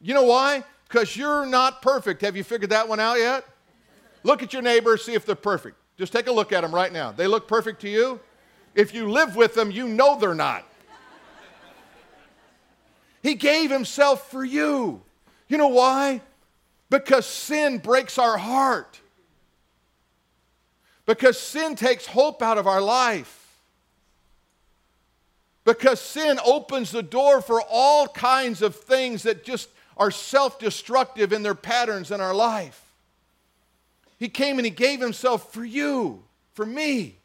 You 0.00 0.14
know 0.14 0.24
why? 0.24 0.64
Because 0.88 1.16
you're 1.16 1.44
not 1.44 1.82
perfect. 1.82 2.22
Have 2.22 2.36
you 2.36 2.44
figured 2.44 2.70
that 2.70 2.88
one 2.88 3.00
out 3.00 3.18
yet? 3.18 3.44
Look 4.22 4.42
at 4.42 4.52
your 4.52 4.62
neighbor, 4.62 4.96
see 4.96 5.14
if 5.14 5.26
they're 5.26 5.34
perfect. 5.34 5.76
Just 5.98 6.12
take 6.12 6.26
a 6.26 6.32
look 6.32 6.52
at 6.52 6.62
them 6.62 6.74
right 6.74 6.92
now. 6.92 7.12
They 7.12 7.26
look 7.26 7.46
perfect 7.46 7.80
to 7.82 7.88
you? 7.88 8.20
If 8.74 8.92
you 8.94 9.10
live 9.10 9.36
with 9.36 9.54
them, 9.54 9.70
you 9.70 9.86
know 9.86 10.18
they're 10.18 10.34
not. 10.34 10.66
He 13.22 13.34
gave 13.34 13.70
himself 13.70 14.30
for 14.30 14.44
you. 14.44 15.00
You 15.48 15.56
know 15.56 15.68
why? 15.68 16.20
Because 16.90 17.24
sin 17.26 17.78
breaks 17.78 18.18
our 18.18 18.36
heart. 18.36 19.00
Because 21.06 21.38
sin 21.38 21.76
takes 21.76 22.06
hope 22.06 22.42
out 22.42 22.58
of 22.58 22.66
our 22.66 22.80
life. 22.80 23.40
Because 25.64 26.00
sin 26.00 26.38
opens 26.44 26.90
the 26.90 27.02
door 27.02 27.40
for 27.40 27.62
all 27.70 28.06
kinds 28.08 28.60
of 28.60 28.76
things 28.76 29.22
that 29.22 29.44
just 29.44 29.70
are 29.96 30.10
self 30.10 30.58
destructive 30.58 31.32
in 31.32 31.42
their 31.42 31.54
patterns 31.54 32.10
in 32.10 32.20
our 32.20 32.34
life. 32.34 32.83
He 34.24 34.30
came 34.30 34.58
and 34.58 34.64
He 34.64 34.70
gave 34.70 35.02
Himself 35.02 35.52
for 35.52 35.62
you, 35.62 36.24
for 36.54 36.64
me, 36.64 37.18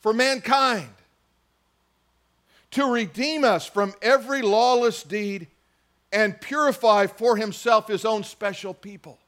for 0.00 0.14
mankind, 0.14 0.88
to 2.70 2.86
redeem 2.86 3.44
us 3.44 3.66
from 3.66 3.92
every 4.00 4.40
lawless 4.40 5.02
deed 5.02 5.46
and 6.10 6.40
purify 6.40 7.06
for 7.06 7.36
Himself 7.36 7.86
His 7.86 8.06
own 8.06 8.24
special 8.24 8.72
people. 8.72 9.18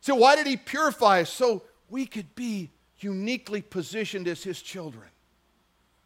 So, 0.00 0.14
why 0.14 0.36
did 0.36 0.46
He 0.46 0.56
purify 0.56 1.22
us? 1.22 1.32
So 1.32 1.64
we 1.90 2.06
could 2.06 2.32
be 2.36 2.70
uniquely 3.00 3.60
positioned 3.60 4.28
as 4.28 4.44
His 4.44 4.62
children. 4.62 5.08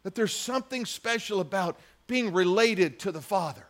That 0.01 0.15
there's 0.15 0.33
something 0.35 0.87
special 0.87 1.39
about 1.39 1.79
being 2.07 2.33
related 2.33 2.97
to 3.01 3.11
the 3.11 3.21
Father. 3.21 3.67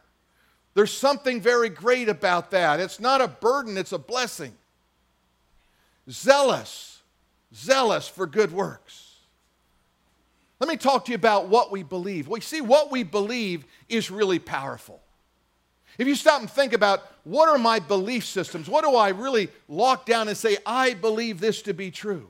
There's 0.73 0.97
something 0.97 1.41
very 1.41 1.67
great 1.67 2.07
about 2.07 2.51
that. 2.51 2.79
It's 2.79 3.01
not 3.01 3.19
a 3.19 3.27
burden, 3.27 3.77
it's 3.77 3.91
a 3.91 3.99
blessing 3.99 4.53
zealous, 6.09 7.01
zealous 7.53 8.07
for 8.07 8.27
good 8.27 8.51
works. 8.51 9.15
Let 10.59 10.69
me 10.69 10.77
talk 10.77 11.05
to 11.05 11.11
you 11.11 11.15
about 11.15 11.49
what 11.49 11.71
we 11.71 11.83
believe. 11.83 12.27
We 12.27 12.41
see 12.41 12.61
what 12.61 12.91
we 12.91 13.03
believe 13.03 13.65
is 13.89 14.09
really 14.09 14.39
powerful. 14.39 15.01
If 15.97 16.07
you 16.07 16.15
stop 16.15 16.41
and 16.41 16.49
think 16.49 16.73
about 16.73 17.03
what 17.23 17.49
are 17.49 17.57
my 17.57 17.79
belief 17.79 18.25
systems, 18.25 18.69
what 18.69 18.83
do 18.83 18.95
I 18.95 19.09
really 19.09 19.49
lock 19.67 20.05
down 20.05 20.27
and 20.27 20.37
say, 20.37 20.57
I 20.65 20.93
believe 20.93 21.39
this 21.39 21.61
to 21.63 21.73
be 21.73 21.91
true? 21.91 22.29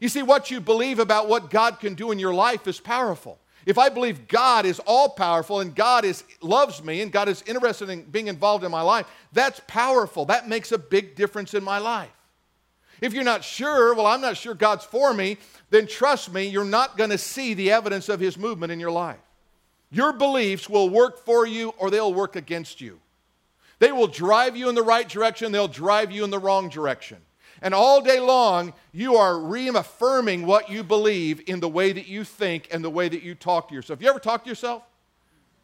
You 0.00 0.08
see, 0.08 0.22
what 0.22 0.50
you 0.50 0.60
believe 0.60 0.98
about 0.98 1.28
what 1.28 1.50
God 1.50 1.78
can 1.78 1.94
do 1.94 2.10
in 2.10 2.18
your 2.18 2.34
life 2.34 2.66
is 2.66 2.80
powerful. 2.80 3.38
If 3.66 3.76
I 3.76 3.90
believe 3.90 4.26
God 4.26 4.64
is 4.64 4.78
all 4.80 5.10
powerful 5.10 5.60
and 5.60 5.74
God 5.74 6.06
is, 6.06 6.24
loves 6.40 6.82
me 6.82 7.02
and 7.02 7.12
God 7.12 7.28
is 7.28 7.42
interested 7.46 7.90
in 7.90 8.02
being 8.04 8.28
involved 8.28 8.64
in 8.64 8.70
my 8.70 8.80
life, 8.80 9.06
that's 9.32 9.60
powerful. 9.66 10.24
That 10.24 10.48
makes 10.48 10.72
a 10.72 10.78
big 10.78 11.14
difference 11.14 11.52
in 11.52 11.62
my 11.62 11.78
life. 11.78 12.08
If 13.00 13.14
you're 13.14 13.24
not 13.24 13.44
sure, 13.44 13.94
well, 13.94 14.06
I'm 14.06 14.20
not 14.20 14.36
sure 14.36 14.54
God's 14.54 14.84
for 14.84 15.14
me, 15.14 15.38
then 15.70 15.86
trust 15.86 16.32
me, 16.32 16.48
you're 16.48 16.64
not 16.64 16.96
going 16.96 17.10
to 17.10 17.18
see 17.18 17.54
the 17.54 17.70
evidence 17.72 18.08
of 18.08 18.20
His 18.20 18.36
movement 18.36 18.72
in 18.72 18.80
your 18.80 18.90
life. 18.90 19.20
Your 19.90 20.12
beliefs 20.12 20.68
will 20.68 20.88
work 20.88 21.24
for 21.24 21.46
you 21.46 21.70
or 21.78 21.90
they'll 21.90 22.14
work 22.14 22.36
against 22.36 22.80
you. 22.80 23.00
They 23.78 23.92
will 23.92 24.06
drive 24.06 24.56
you 24.56 24.68
in 24.68 24.74
the 24.74 24.82
right 24.82 25.08
direction, 25.08 25.52
they'll 25.52 25.66
drive 25.68 26.12
you 26.12 26.22
in 26.24 26.30
the 26.30 26.38
wrong 26.38 26.68
direction. 26.68 27.18
And 27.62 27.74
all 27.74 28.00
day 28.00 28.20
long, 28.20 28.72
you 28.92 29.16
are 29.16 29.38
reaffirming 29.38 30.46
what 30.46 30.70
you 30.70 30.82
believe 30.82 31.42
in 31.46 31.60
the 31.60 31.68
way 31.68 31.92
that 31.92 32.06
you 32.06 32.24
think 32.24 32.68
and 32.70 32.82
the 32.82 32.90
way 32.90 33.08
that 33.08 33.22
you 33.22 33.34
talk 33.34 33.68
to 33.68 33.74
yourself. 33.74 34.00
You 34.00 34.08
ever 34.08 34.18
talk 34.18 34.44
to 34.44 34.48
yourself? 34.48 34.82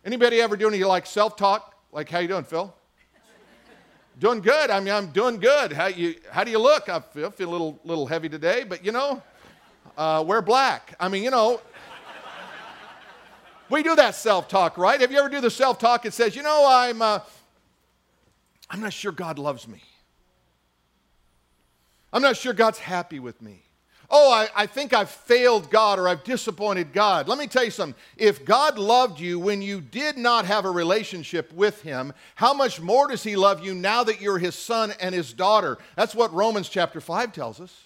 Anybody 0.04 0.40
ever 0.40 0.56
do 0.56 0.68
any 0.68 0.84
like 0.84 1.06
self-talk? 1.06 1.74
Like, 1.92 2.10
how 2.10 2.18
you 2.18 2.28
doing, 2.28 2.44
Phil? 2.44 2.74
Doing 4.18 4.40
good. 4.40 4.70
I 4.70 4.80
mean, 4.80 4.94
I'm 4.94 5.08
doing 5.08 5.38
good. 5.38 5.72
How, 5.72 5.86
you, 5.88 6.14
how 6.30 6.42
do 6.42 6.50
you 6.50 6.58
look? 6.58 6.88
I 6.88 7.00
feel, 7.00 7.30
feel 7.30 7.50
a 7.50 7.52
little, 7.52 7.78
little 7.84 8.06
heavy 8.06 8.30
today, 8.30 8.64
but 8.64 8.82
you 8.82 8.90
know, 8.90 9.22
uh, 9.98 10.24
wear 10.26 10.40
black. 10.40 10.94
I 10.98 11.08
mean, 11.08 11.22
you 11.22 11.30
know, 11.30 11.60
we 13.68 13.82
do 13.82 13.94
that 13.96 14.14
self 14.14 14.48
talk, 14.48 14.78
right? 14.78 14.98
Have 15.00 15.12
you 15.12 15.18
ever 15.18 15.28
do 15.28 15.42
the 15.42 15.50
self 15.50 15.78
talk 15.78 16.04
that 16.04 16.14
says, 16.14 16.34
you 16.34 16.42
know, 16.42 16.66
I'm, 16.66 17.02
uh, 17.02 17.18
I'm 18.70 18.80
not 18.80 18.94
sure 18.94 19.12
God 19.12 19.38
loves 19.38 19.68
me. 19.68 19.82
I'm 22.10 22.22
not 22.22 22.38
sure 22.38 22.54
God's 22.54 22.78
happy 22.78 23.20
with 23.20 23.42
me 23.42 23.65
oh, 24.10 24.32
I, 24.32 24.48
I, 24.54 24.66
think 24.66 24.92
I've 24.92 25.10
failed 25.10 25.70
God 25.70 25.98
or 25.98 26.08
I've 26.08 26.24
disappointed 26.24 26.92
God. 26.92 27.28
Let 27.28 27.38
me 27.38 27.46
tell 27.46 27.64
you 27.64 27.70
something. 27.70 28.00
If 28.16 28.44
God 28.44 28.78
loved 28.78 29.20
you 29.20 29.38
when 29.38 29.62
you 29.62 29.80
did 29.80 30.16
not 30.16 30.44
have 30.44 30.64
a 30.64 30.70
relationship 30.70 31.52
with 31.52 31.82
Him, 31.82 32.12
how 32.34 32.54
much 32.54 32.80
more 32.80 33.08
does 33.08 33.22
He 33.22 33.36
love 33.36 33.64
you 33.64 33.74
now 33.74 34.04
that 34.04 34.20
you're 34.20 34.38
His 34.38 34.54
son 34.54 34.92
and 35.00 35.14
His 35.14 35.32
daughter? 35.32 35.78
That's 35.96 36.14
what 36.14 36.32
Romans 36.32 36.68
chapter 36.68 37.00
5 37.00 37.32
tells 37.32 37.60
us. 37.60 37.84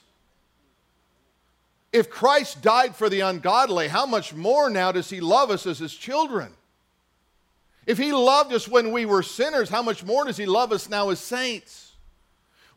If 1.92 2.10
Christ 2.10 2.62
died 2.62 2.94
for 2.94 3.08
the 3.08 3.20
ungodly, 3.20 3.88
how 3.88 4.06
much 4.06 4.32
more 4.32 4.70
now 4.70 4.92
does 4.92 5.10
He 5.10 5.20
love 5.20 5.50
us 5.50 5.66
as 5.66 5.78
His 5.78 5.94
children? 5.94 6.52
If 7.86 7.98
He 7.98 8.12
loved 8.12 8.52
us 8.52 8.68
when 8.68 8.92
we 8.92 9.06
were 9.06 9.22
sinners, 9.22 9.68
how 9.68 9.82
much 9.82 10.04
more 10.04 10.24
does 10.24 10.36
He 10.36 10.46
love 10.46 10.70
us 10.70 10.88
now 10.88 11.10
as 11.10 11.18
saints? 11.18 11.89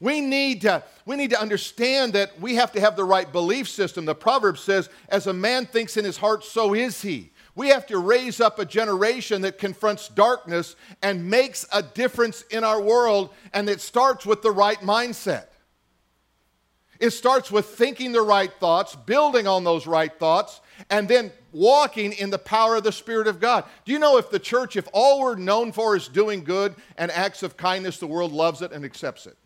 We 0.03 0.19
need, 0.19 0.63
to, 0.63 0.83
we 1.05 1.15
need 1.15 1.29
to 1.29 1.39
understand 1.39 2.11
that 2.11 2.37
we 2.37 2.55
have 2.55 2.73
to 2.73 2.81
have 2.81 2.97
the 2.97 3.05
right 3.05 3.31
belief 3.31 3.69
system. 3.69 4.03
The 4.03 4.13
proverb 4.13 4.57
says, 4.57 4.89
As 5.07 5.27
a 5.27 5.33
man 5.33 5.65
thinks 5.65 5.95
in 5.95 6.03
his 6.03 6.17
heart, 6.17 6.43
so 6.43 6.73
is 6.73 7.01
he. 7.01 7.31
We 7.55 7.69
have 7.69 7.87
to 7.87 7.97
raise 7.99 8.41
up 8.41 8.59
a 8.59 8.65
generation 8.65 9.43
that 9.43 9.57
confronts 9.57 10.09
darkness 10.09 10.75
and 11.01 11.29
makes 11.29 11.65
a 11.71 11.81
difference 11.81 12.41
in 12.51 12.65
our 12.65 12.81
world, 12.81 13.29
and 13.53 13.69
it 13.69 13.79
starts 13.79 14.25
with 14.25 14.41
the 14.41 14.51
right 14.51 14.77
mindset. 14.81 15.45
It 16.99 17.11
starts 17.11 17.49
with 17.49 17.67
thinking 17.67 18.11
the 18.11 18.23
right 18.23 18.51
thoughts, 18.59 18.97
building 18.97 19.47
on 19.47 19.63
those 19.63 19.87
right 19.87 20.11
thoughts, 20.19 20.59
and 20.89 21.07
then 21.07 21.31
walking 21.53 22.11
in 22.11 22.29
the 22.29 22.37
power 22.37 22.75
of 22.75 22.83
the 22.83 22.91
Spirit 22.91 23.27
of 23.27 23.39
God. 23.39 23.63
Do 23.85 23.93
you 23.93 23.99
know 23.99 24.17
if 24.17 24.29
the 24.29 24.39
church, 24.39 24.75
if 24.75 24.85
all 24.91 25.21
we're 25.21 25.35
known 25.35 25.71
for 25.71 25.95
is 25.95 26.09
doing 26.09 26.43
good 26.43 26.75
and 26.97 27.09
acts 27.09 27.41
of 27.41 27.55
kindness, 27.55 27.99
the 27.99 28.07
world 28.07 28.33
loves 28.33 28.61
it 28.61 28.73
and 28.73 28.83
accepts 28.83 29.27
it? 29.27 29.37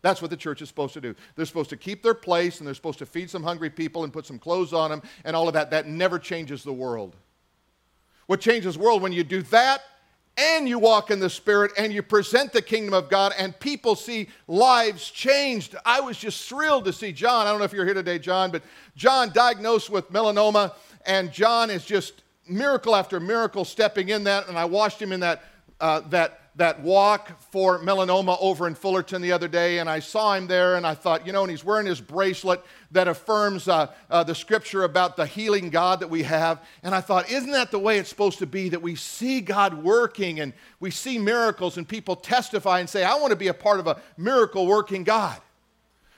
That's 0.00 0.22
what 0.22 0.30
the 0.30 0.36
church 0.36 0.62
is 0.62 0.68
supposed 0.68 0.94
to 0.94 1.00
do. 1.00 1.14
They're 1.34 1.46
supposed 1.46 1.70
to 1.70 1.76
keep 1.76 2.02
their 2.02 2.14
place 2.14 2.58
and 2.58 2.66
they're 2.66 2.74
supposed 2.74 3.00
to 3.00 3.06
feed 3.06 3.30
some 3.30 3.42
hungry 3.42 3.70
people 3.70 4.04
and 4.04 4.12
put 4.12 4.26
some 4.26 4.38
clothes 4.38 4.72
on 4.72 4.90
them 4.90 5.02
and 5.24 5.34
all 5.34 5.48
of 5.48 5.54
that. 5.54 5.70
That 5.70 5.86
never 5.86 6.18
changes 6.18 6.62
the 6.62 6.72
world. 6.72 7.16
What 8.26 8.40
changes 8.40 8.74
the 8.74 8.80
world 8.80 9.02
when 9.02 9.12
you 9.12 9.24
do 9.24 9.42
that 9.42 9.82
and 10.36 10.68
you 10.68 10.78
walk 10.78 11.10
in 11.10 11.18
the 11.18 11.28
Spirit 11.28 11.72
and 11.76 11.92
you 11.92 12.02
present 12.02 12.52
the 12.52 12.62
kingdom 12.62 12.94
of 12.94 13.10
God 13.10 13.32
and 13.36 13.58
people 13.58 13.96
see 13.96 14.28
lives 14.46 15.10
changed. 15.10 15.74
I 15.84 16.00
was 16.00 16.16
just 16.16 16.48
thrilled 16.48 16.84
to 16.84 16.92
see 16.92 17.10
John. 17.10 17.46
I 17.46 17.50
don't 17.50 17.58
know 17.58 17.64
if 17.64 17.72
you're 17.72 17.84
here 17.84 17.94
today, 17.94 18.20
John, 18.20 18.52
but 18.52 18.62
John 18.94 19.30
diagnosed 19.32 19.90
with 19.90 20.12
melanoma 20.12 20.74
and 21.06 21.32
John 21.32 21.70
is 21.70 21.84
just 21.84 22.22
miracle 22.46 22.94
after 22.94 23.18
miracle 23.18 23.64
stepping 23.64 24.10
in 24.10 24.24
that. 24.24 24.48
And 24.48 24.56
I 24.56 24.64
watched 24.64 25.02
him 25.02 25.12
in 25.12 25.20
that, 25.20 25.42
uh, 25.80 26.00
that 26.10 26.47
that 26.58 26.80
walk 26.80 27.40
for 27.52 27.78
melanoma 27.78 28.36
over 28.40 28.66
in 28.66 28.74
Fullerton 28.74 29.22
the 29.22 29.30
other 29.30 29.46
day, 29.46 29.78
and 29.78 29.88
I 29.88 30.00
saw 30.00 30.34
him 30.34 30.48
there, 30.48 30.74
and 30.74 30.84
I 30.84 30.94
thought, 30.94 31.24
you 31.24 31.32
know, 31.32 31.42
and 31.42 31.50
he's 31.50 31.64
wearing 31.64 31.86
his 31.86 32.00
bracelet 32.00 32.64
that 32.90 33.06
affirms 33.06 33.68
uh, 33.68 33.92
uh, 34.10 34.24
the 34.24 34.34
scripture 34.34 34.82
about 34.82 35.16
the 35.16 35.24
healing 35.24 35.70
God 35.70 36.00
that 36.00 36.10
we 36.10 36.24
have. 36.24 36.60
And 36.82 36.96
I 36.96 37.00
thought, 37.00 37.30
isn't 37.30 37.52
that 37.52 37.70
the 37.70 37.78
way 37.78 37.98
it's 37.98 38.08
supposed 38.08 38.40
to 38.40 38.46
be? 38.46 38.68
That 38.70 38.82
we 38.82 38.96
see 38.96 39.40
God 39.40 39.84
working 39.84 40.40
and 40.40 40.52
we 40.80 40.90
see 40.90 41.16
miracles, 41.16 41.78
and 41.78 41.88
people 41.88 42.16
testify 42.16 42.80
and 42.80 42.90
say, 42.90 43.04
I 43.04 43.14
want 43.14 43.30
to 43.30 43.36
be 43.36 43.48
a 43.48 43.54
part 43.54 43.78
of 43.78 43.86
a 43.86 44.02
miracle 44.16 44.66
working 44.66 45.04
God. 45.04 45.40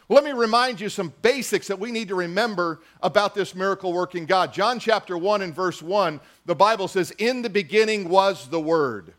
Well, 0.08 0.22
let 0.22 0.24
me 0.24 0.32
remind 0.32 0.80
you 0.80 0.88
some 0.88 1.12
basics 1.20 1.68
that 1.68 1.78
we 1.78 1.92
need 1.92 2.08
to 2.08 2.14
remember 2.14 2.80
about 3.02 3.34
this 3.34 3.54
miracle 3.54 3.92
working 3.92 4.24
God. 4.24 4.54
John 4.54 4.80
chapter 4.80 5.18
1 5.18 5.42
and 5.42 5.54
verse 5.54 5.82
1, 5.82 6.18
the 6.46 6.54
Bible 6.56 6.88
says, 6.88 7.10
In 7.18 7.42
the 7.42 7.50
beginning 7.50 8.08
was 8.08 8.48
the 8.48 8.58
Word. 8.58 9.12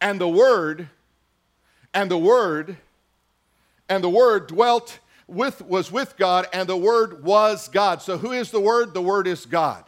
And 0.00 0.20
the 0.20 0.28
Word, 0.28 0.88
and 1.94 2.10
the 2.10 2.18
Word, 2.18 2.76
and 3.88 4.02
the 4.02 4.10
Word 4.10 4.46
dwelt 4.48 4.98
with, 5.26 5.62
was 5.62 5.90
with 5.90 6.16
God, 6.16 6.46
and 6.52 6.68
the 6.68 6.76
Word 6.76 7.24
was 7.24 7.68
God. 7.68 8.02
So 8.02 8.18
who 8.18 8.32
is 8.32 8.50
the 8.50 8.60
Word? 8.60 8.94
The 8.94 9.02
Word 9.02 9.26
is 9.26 9.46
God. 9.46 9.84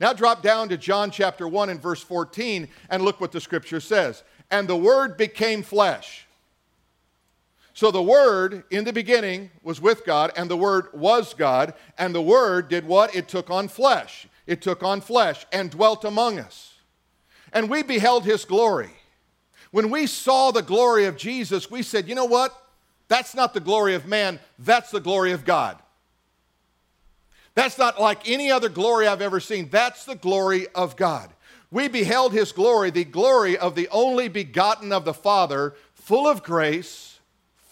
Now 0.00 0.12
drop 0.12 0.42
down 0.42 0.68
to 0.70 0.76
John 0.76 1.10
chapter 1.10 1.48
1 1.48 1.70
and 1.70 1.80
verse 1.80 2.02
14 2.02 2.68
and 2.90 3.02
look 3.02 3.20
what 3.20 3.32
the 3.32 3.40
scripture 3.40 3.80
says. 3.80 4.22
And 4.50 4.68
the 4.68 4.76
Word 4.76 5.16
became 5.16 5.62
flesh 5.62 6.26
so 7.76 7.90
the 7.90 8.02
Word 8.02 8.64
in 8.70 8.84
the 8.84 8.92
beginning 8.92 9.50
was 9.62 9.82
with 9.82 10.06
God, 10.06 10.32
and 10.34 10.50
the 10.50 10.56
Word 10.56 10.86
was 10.94 11.34
God, 11.34 11.74
and 11.98 12.14
the 12.14 12.22
Word 12.22 12.68
did 12.70 12.86
what? 12.86 13.14
It 13.14 13.28
took 13.28 13.50
on 13.50 13.68
flesh. 13.68 14.26
It 14.46 14.62
took 14.62 14.82
on 14.82 15.02
flesh 15.02 15.44
and 15.52 15.70
dwelt 15.70 16.02
among 16.02 16.38
us. 16.38 16.72
And 17.52 17.68
we 17.68 17.82
beheld 17.82 18.24
His 18.24 18.46
glory. 18.46 18.92
When 19.70 19.90
we 19.90 20.06
saw 20.06 20.50
the 20.50 20.62
glory 20.62 21.06
of 21.06 21.16
Jesus, 21.16 21.70
we 21.70 21.82
said, 21.82 22.08
you 22.08 22.14
know 22.14 22.24
what? 22.24 22.56
That's 23.08 23.34
not 23.34 23.54
the 23.54 23.60
glory 23.60 23.94
of 23.94 24.06
man, 24.06 24.40
that's 24.58 24.90
the 24.90 25.00
glory 25.00 25.32
of 25.32 25.44
God. 25.44 25.78
That's 27.54 27.78
not 27.78 28.00
like 28.00 28.28
any 28.28 28.50
other 28.50 28.68
glory 28.68 29.06
I've 29.06 29.22
ever 29.22 29.40
seen. 29.40 29.68
That's 29.70 30.04
the 30.04 30.14
glory 30.14 30.66
of 30.74 30.96
God. 30.96 31.30
We 31.70 31.88
beheld 31.88 32.32
his 32.32 32.52
glory, 32.52 32.90
the 32.90 33.04
glory 33.04 33.56
of 33.56 33.74
the 33.74 33.88
only 33.88 34.28
begotten 34.28 34.92
of 34.92 35.04
the 35.04 35.14
Father, 35.14 35.74
full 35.94 36.28
of 36.28 36.42
grace 36.42 37.16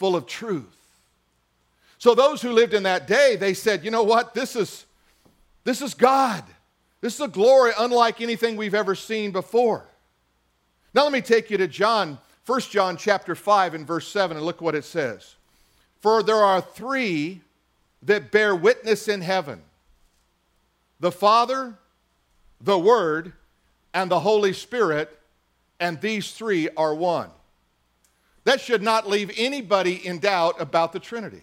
full 0.05 0.17
of 0.17 0.27
truth. 0.27 0.67
So 1.99 2.15
those 2.15 2.43
who 2.43 2.53
lived 2.53 2.75
in 2.75 2.83
that 2.83 3.07
day, 3.07 3.37
they 3.37 3.55
said, 3.55 3.85
you 3.85 3.91
know 3.91 4.03
what? 4.03 4.35
This 4.35 4.57
is, 4.57 4.85
this 5.65 5.81
is 5.81 5.95
God. 5.95 6.45
This 7.01 7.15
is 7.15 7.21
a 7.21 7.29
glory 7.29 7.73
unlike 7.79 8.21
anything 8.21 8.57
we've 8.57 8.75
ever 8.75 8.95
seen 8.95 9.31
before. 9.31 9.87
Now 10.95 11.03
let 11.03 11.13
me 11.13 11.21
take 11.21 11.51
you 11.51 11.59
to 11.59 11.67
John, 11.67 12.19
1 12.47 12.61
John 12.61 12.97
chapter 12.97 13.35
5 13.35 13.75
and 13.75 13.87
verse 13.87 14.07
7, 14.07 14.37
and 14.37 14.47
look 14.47 14.61
what 14.61 14.77
it 14.77 14.85
says. 14.85 15.35
For 16.01 16.23
there 16.23 16.37
are 16.37 16.61
three 16.61 17.41
that 18.03 18.31
bear 18.31 18.55
witness 18.55 19.09
in 19.09 19.21
heaven 19.21 19.61
the 21.01 21.11
Father, 21.11 21.75
the 22.61 22.79
Word, 22.79 23.33
and 23.93 24.11
the 24.11 24.21
Holy 24.21 24.53
Spirit, 24.53 25.19
and 25.81 26.01
these 26.01 26.33
three 26.33 26.69
are 26.77 26.95
one. 26.95 27.31
That 28.45 28.61
should 28.61 28.83
not 28.83 29.09
leave 29.09 29.31
anybody 29.37 30.07
in 30.07 30.21
doubt 30.21 30.61
about 30.61 30.93
the 30.93 31.01
Trinity. 31.01 31.43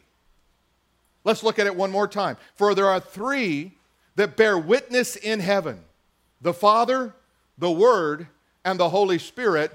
Let's 1.23 1.43
look 1.43 1.59
at 1.59 1.67
it 1.67 1.75
one 1.75 1.91
more 1.91 2.07
time. 2.07 2.37
For 2.55 2.73
there 2.73 2.87
are 2.87 2.99
three 2.99 3.73
that 4.15 4.37
bear 4.37 4.57
witness 4.57 5.15
in 5.15 5.41
heaven 5.41 5.81
the 6.39 6.53
Father, 6.53 7.13
the 7.57 7.71
Word, 7.71 8.27
and 8.65 8.79
the 8.79 8.89
Holy 8.89 9.17
Spirit, 9.17 9.71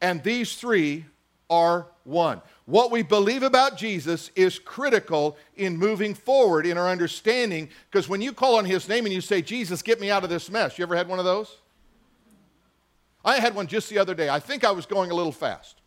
and 0.00 0.22
these 0.22 0.56
three 0.56 1.04
are 1.50 1.86
one. 2.04 2.40
What 2.66 2.90
we 2.90 3.02
believe 3.02 3.42
about 3.42 3.78
Jesus 3.78 4.30
is 4.36 4.58
critical 4.58 5.36
in 5.56 5.76
moving 5.76 6.14
forward 6.14 6.66
in 6.66 6.76
our 6.76 6.88
understanding 6.88 7.70
because 7.90 8.08
when 8.08 8.20
you 8.20 8.32
call 8.32 8.56
on 8.56 8.64
his 8.64 8.88
name 8.88 9.06
and 9.06 9.14
you 9.14 9.20
say, 9.20 9.40
Jesus, 9.40 9.82
get 9.82 10.00
me 10.00 10.10
out 10.10 10.24
of 10.24 10.30
this 10.30 10.50
mess, 10.50 10.78
you 10.78 10.82
ever 10.82 10.96
had 10.96 11.08
one 11.08 11.18
of 11.18 11.24
those? 11.24 11.56
I 13.24 13.40
had 13.40 13.54
one 13.54 13.66
just 13.66 13.88
the 13.90 13.98
other 13.98 14.14
day. 14.14 14.28
I 14.28 14.40
think 14.40 14.64
I 14.64 14.70
was 14.70 14.86
going 14.86 15.10
a 15.10 15.14
little 15.14 15.32
fast. 15.32 15.80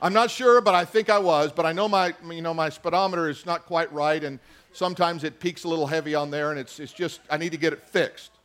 I'm 0.00 0.12
not 0.12 0.30
sure, 0.30 0.60
but 0.60 0.74
I 0.74 0.84
think 0.84 1.10
I 1.10 1.18
was. 1.18 1.52
But 1.52 1.66
I 1.66 1.72
know 1.72 1.88
my, 1.88 2.14
you 2.30 2.42
know, 2.42 2.54
my 2.54 2.68
speedometer 2.68 3.28
is 3.28 3.44
not 3.44 3.66
quite 3.66 3.92
right, 3.92 4.22
and 4.22 4.38
sometimes 4.72 5.24
it 5.24 5.40
peaks 5.40 5.64
a 5.64 5.68
little 5.68 5.86
heavy 5.86 6.14
on 6.14 6.30
there, 6.30 6.50
and 6.50 6.60
it's, 6.60 6.78
it's 6.78 6.92
just, 6.92 7.20
I 7.28 7.36
need 7.36 7.50
to 7.52 7.58
get 7.58 7.72
it 7.72 7.82
fixed. 7.82 8.37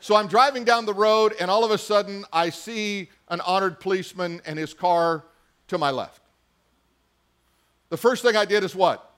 So 0.00 0.14
I'm 0.14 0.28
driving 0.28 0.64
down 0.64 0.86
the 0.86 0.94
road, 0.94 1.34
and 1.40 1.50
all 1.50 1.64
of 1.64 1.70
a 1.70 1.78
sudden, 1.78 2.24
I 2.32 2.50
see 2.50 3.10
an 3.28 3.40
honored 3.40 3.80
policeman 3.80 4.40
and 4.46 4.58
his 4.58 4.72
car 4.72 5.24
to 5.68 5.78
my 5.78 5.90
left. 5.90 6.22
The 7.90 7.96
first 7.96 8.22
thing 8.22 8.36
I 8.36 8.44
did 8.44 8.64
is 8.64 8.74
what? 8.74 9.12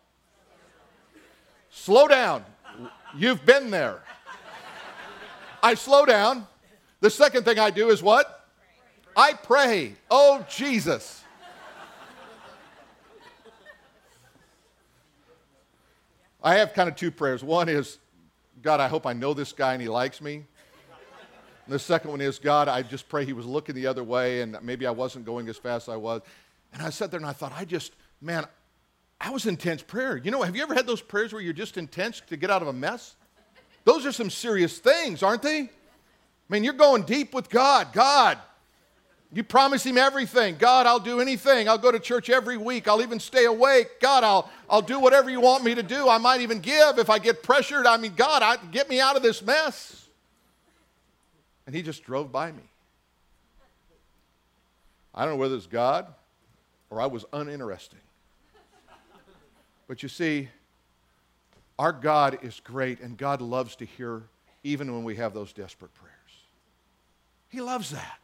Slow 1.71 2.09
down. 2.09 2.45
You've 3.17 3.45
been 3.45 3.71
there. 3.71 4.03
I 5.63 5.75
slow 5.75 6.07
down. 6.07 6.47
The 7.01 7.11
second 7.11 7.45
thing 7.45 7.59
I 7.59 7.71
do 7.71 7.91
is 7.91 8.03
what? 8.03 8.49
I 9.17 9.35
pray. 9.35 9.95
Oh, 10.11 10.45
Jesus. 10.49 11.23
I 16.43 16.55
have 16.57 16.73
kind 16.73 16.89
of 16.89 16.97
two 16.97 17.11
prayers. 17.11 17.45
One 17.45 17.69
is, 17.69 17.99
God, 18.63 18.81
I 18.81 18.89
hope 18.89 19.07
I 19.07 19.13
know 19.13 19.35
this 19.35 19.53
guy 19.53 19.75
and 19.75 19.83
he 19.83 19.89
likes 19.89 20.23
me. 20.23 20.45
And 21.71 21.77
the 21.77 21.79
second 21.79 22.11
one 22.11 22.21
is, 22.21 22.41
God, 22.41 22.67
I 22.67 22.83
just 22.83 23.09
pray 23.09 23.25
he 23.25 23.33
was 23.33 23.47
looking 23.47 23.77
the 23.77 23.87
other 23.87 24.03
way 24.03 24.41
and 24.41 24.59
maybe 24.61 24.89
I 24.89 24.91
wasn't 24.91 25.25
going 25.25 25.49
as 25.49 25.57
fast 25.57 25.85
as 25.85 25.93
I 25.93 25.97
was. 25.99 26.21
And 26.73 26.83
I 26.83 26.91
sat 26.91 27.13
there 27.13 27.19
and 27.19 27.27
I 27.29 27.33
thought, 27.33 27.53
I 27.55 27.65
just, 27.65 27.93
man, 28.21 28.45
I 29.21 29.31
was 29.31 29.47
intense 29.47 29.81
prayer. 29.81 30.17
You 30.17 30.33
know, 30.33 30.43
have 30.43 30.57
you 30.57 30.65
ever 30.65 30.75
had 30.75 30.85
those 30.85 31.01
prayers 31.01 31.33
where 31.33 31.41
you're 31.41 31.53
just 31.53 31.77
intense 31.77 32.23
to 32.27 32.37
get 32.37 32.51
out 32.51 32.61
of 32.61 32.67
a 32.67 32.73
mess? 32.73 33.15
Those 33.85 34.05
are 34.05 34.11
some 34.11 34.31
serious 34.31 34.81
things, 34.81 35.23
aren't 35.23 35.43
they? 35.43 35.61
I 35.61 35.69
mean, 36.49 36.65
you're 36.65 36.73
going 36.73 37.05
deep 37.05 37.33
with 37.33 37.49
God. 37.49 37.93
God, 37.93 38.37
you 39.33 39.45
promise 39.45 39.87
him 39.87 39.97
everything. 39.97 40.57
God, 40.59 40.87
I'll 40.87 40.99
do 40.99 41.21
anything. 41.21 41.69
I'll 41.69 41.79
go 41.79 41.93
to 41.93 42.01
church 42.01 42.31
every 42.31 42.57
week. 42.57 42.89
I'll 42.89 43.01
even 43.01 43.21
stay 43.21 43.45
awake. 43.45 44.01
God, 44.01 44.25
I'll, 44.25 44.51
I'll 44.69 44.83
do 44.83 44.99
whatever 44.99 45.31
you 45.31 45.41
want 45.41 45.63
me 45.63 45.77
to 45.77 45.85
do. 45.85 46.09
I 46.09 46.19
might 46.19 46.41
even 46.41 46.59
give 46.59 46.99
if 46.99 47.09
I 47.09 47.21
get 47.21 47.45
pressured. 47.45 47.87
I 47.87 47.97
mean, 47.97 48.15
God, 48.17 48.43
I, 48.43 48.57
get 48.73 48.89
me 48.89 48.99
out 48.99 49.15
of 49.15 49.23
this 49.23 49.41
mess. 49.41 50.01
And 51.71 51.77
he 51.77 51.83
just 51.83 52.03
drove 52.03 52.33
by 52.33 52.51
me. 52.51 52.65
I 55.15 55.25
don't 55.25 55.35
know 55.35 55.37
whether 55.37 55.55
it's 55.55 55.69
God 55.69 56.13
or 56.91 57.01
I 57.01 57.07
was 57.07 57.25
uninteresting. 57.33 58.01
But 59.87 60.03
you 60.03 60.09
see, 60.09 60.49
our 61.79 61.93
God 61.93 62.41
is 62.43 62.59
great, 62.59 62.99
and 62.99 63.17
God 63.17 63.41
loves 63.41 63.77
to 63.77 63.85
hear 63.85 64.25
even 64.65 64.93
when 64.93 65.05
we 65.05 65.15
have 65.15 65.33
those 65.33 65.53
desperate 65.53 65.95
prayers. 65.95 66.13
He 67.51 67.61
loves 67.61 67.91
that. 67.91 68.19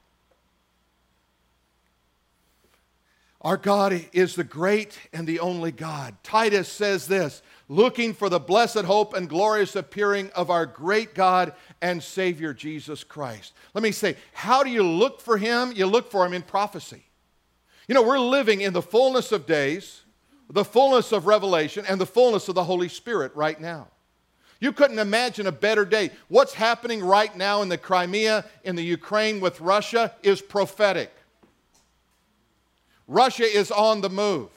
Our 3.42 3.58
God 3.58 4.06
is 4.12 4.34
the 4.34 4.42
great 4.42 4.98
and 5.12 5.24
the 5.24 5.38
only 5.38 5.70
God. 5.70 6.16
Titus 6.24 6.68
says 6.68 7.06
this 7.06 7.42
looking 7.68 8.14
for 8.14 8.28
the 8.28 8.38
blessed 8.38 8.84
hope 8.84 9.14
and 9.14 9.28
glorious 9.28 9.74
appearing 9.74 10.30
of 10.34 10.50
our 10.50 10.66
great 10.66 11.14
God 11.14 11.52
and 11.82 12.02
Savior 12.02 12.54
Jesus 12.54 13.02
Christ. 13.02 13.52
Let 13.74 13.82
me 13.82 13.92
say, 13.92 14.16
how 14.32 14.62
do 14.62 14.70
you 14.70 14.82
look 14.82 15.20
for 15.20 15.36
Him? 15.36 15.72
You 15.74 15.86
look 15.86 16.10
for 16.10 16.24
Him 16.24 16.32
in 16.32 16.42
prophecy. 16.42 17.04
You 17.88 17.94
know, 17.94 18.02
we're 18.02 18.18
living 18.18 18.60
in 18.60 18.72
the 18.72 18.82
fullness 18.82 19.32
of 19.32 19.46
days, 19.46 20.02
the 20.50 20.64
fullness 20.64 21.12
of 21.12 21.26
revelation, 21.26 21.84
and 21.88 22.00
the 22.00 22.06
fullness 22.06 22.48
of 22.48 22.54
the 22.54 22.64
Holy 22.64 22.88
Spirit 22.88 23.34
right 23.34 23.60
now. 23.60 23.88
You 24.58 24.72
couldn't 24.72 24.98
imagine 24.98 25.46
a 25.46 25.52
better 25.52 25.84
day. 25.84 26.10
What's 26.28 26.54
happening 26.54 27.04
right 27.04 27.36
now 27.36 27.62
in 27.62 27.68
the 27.68 27.76
Crimea, 27.76 28.44
in 28.64 28.74
the 28.74 28.82
Ukraine 28.82 29.40
with 29.40 29.60
Russia 29.60 30.14
is 30.22 30.40
prophetic. 30.40 31.12
Russia 33.06 33.44
is 33.44 33.70
on 33.70 34.00
the 34.00 34.10
move. 34.10 34.50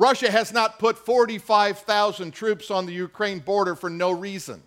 Russia 0.00 0.30
has 0.30 0.50
not 0.50 0.78
put 0.78 0.96
45,000 0.96 2.30
troops 2.30 2.70
on 2.70 2.86
the 2.86 2.92
Ukraine 2.92 3.38
border 3.38 3.74
for 3.74 3.90
no 3.90 4.10
reason. 4.10 4.62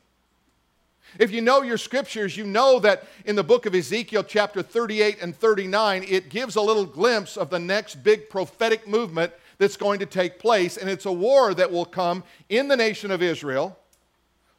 If 1.18 1.32
you 1.32 1.42
know 1.42 1.64
your 1.64 1.80
scriptures, 1.80 2.38
you 2.38 2.44
know 2.44 2.80
that 2.82 3.08
in 3.26 3.36
the 3.36 3.44
book 3.44 3.66
of 3.66 3.74
Ezekiel, 3.74 4.26
chapter 4.26 4.62
38 4.62 5.24
and 5.24 5.36
39, 5.36 6.06
it 6.08 6.30
gives 6.30 6.56
a 6.56 6.62
little 6.62 6.86
glimpse 6.86 7.36
of 7.36 7.50
the 7.50 7.58
next 7.58 8.04
big 8.04 8.30
prophetic 8.30 8.88
movement 8.88 9.34
that's 9.58 9.76
going 9.76 9.98
to 10.02 10.06
take 10.06 10.38
place. 10.38 10.78
And 10.78 10.88
it's 10.88 11.08
a 11.08 11.12
war 11.12 11.56
that 11.56 11.72
will 11.72 11.86
come 11.86 12.24
in 12.48 12.68
the 12.68 12.78
nation 12.78 13.10
of 13.10 13.24
Israel, 13.24 13.76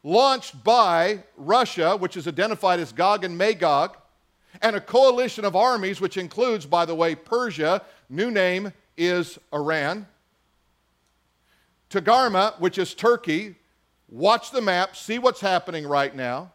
launched 0.02 0.64
by 0.64 1.20
Russia, 1.36 1.96
which 1.96 2.16
is 2.16 2.26
identified 2.26 2.80
as 2.80 2.90
Gog 2.90 3.22
and 3.22 3.38
Magog, 3.38 3.96
and 4.60 4.74
a 4.74 4.80
coalition 4.80 5.44
of 5.44 5.54
armies, 5.54 6.00
which 6.00 6.16
includes, 6.16 6.66
by 6.66 6.84
the 6.84 6.96
way, 6.96 7.14
Persia, 7.14 7.80
new 8.08 8.32
name 8.32 8.72
is 8.96 9.38
Iran. 9.52 10.08
Togarmah, 11.94 12.58
which 12.58 12.76
is 12.76 12.92
Turkey, 12.92 13.54
watch 14.08 14.50
the 14.50 14.60
map, 14.60 14.96
see 14.96 15.20
what's 15.20 15.40
happening 15.40 15.86
right 15.86 16.14
now. 16.14 16.50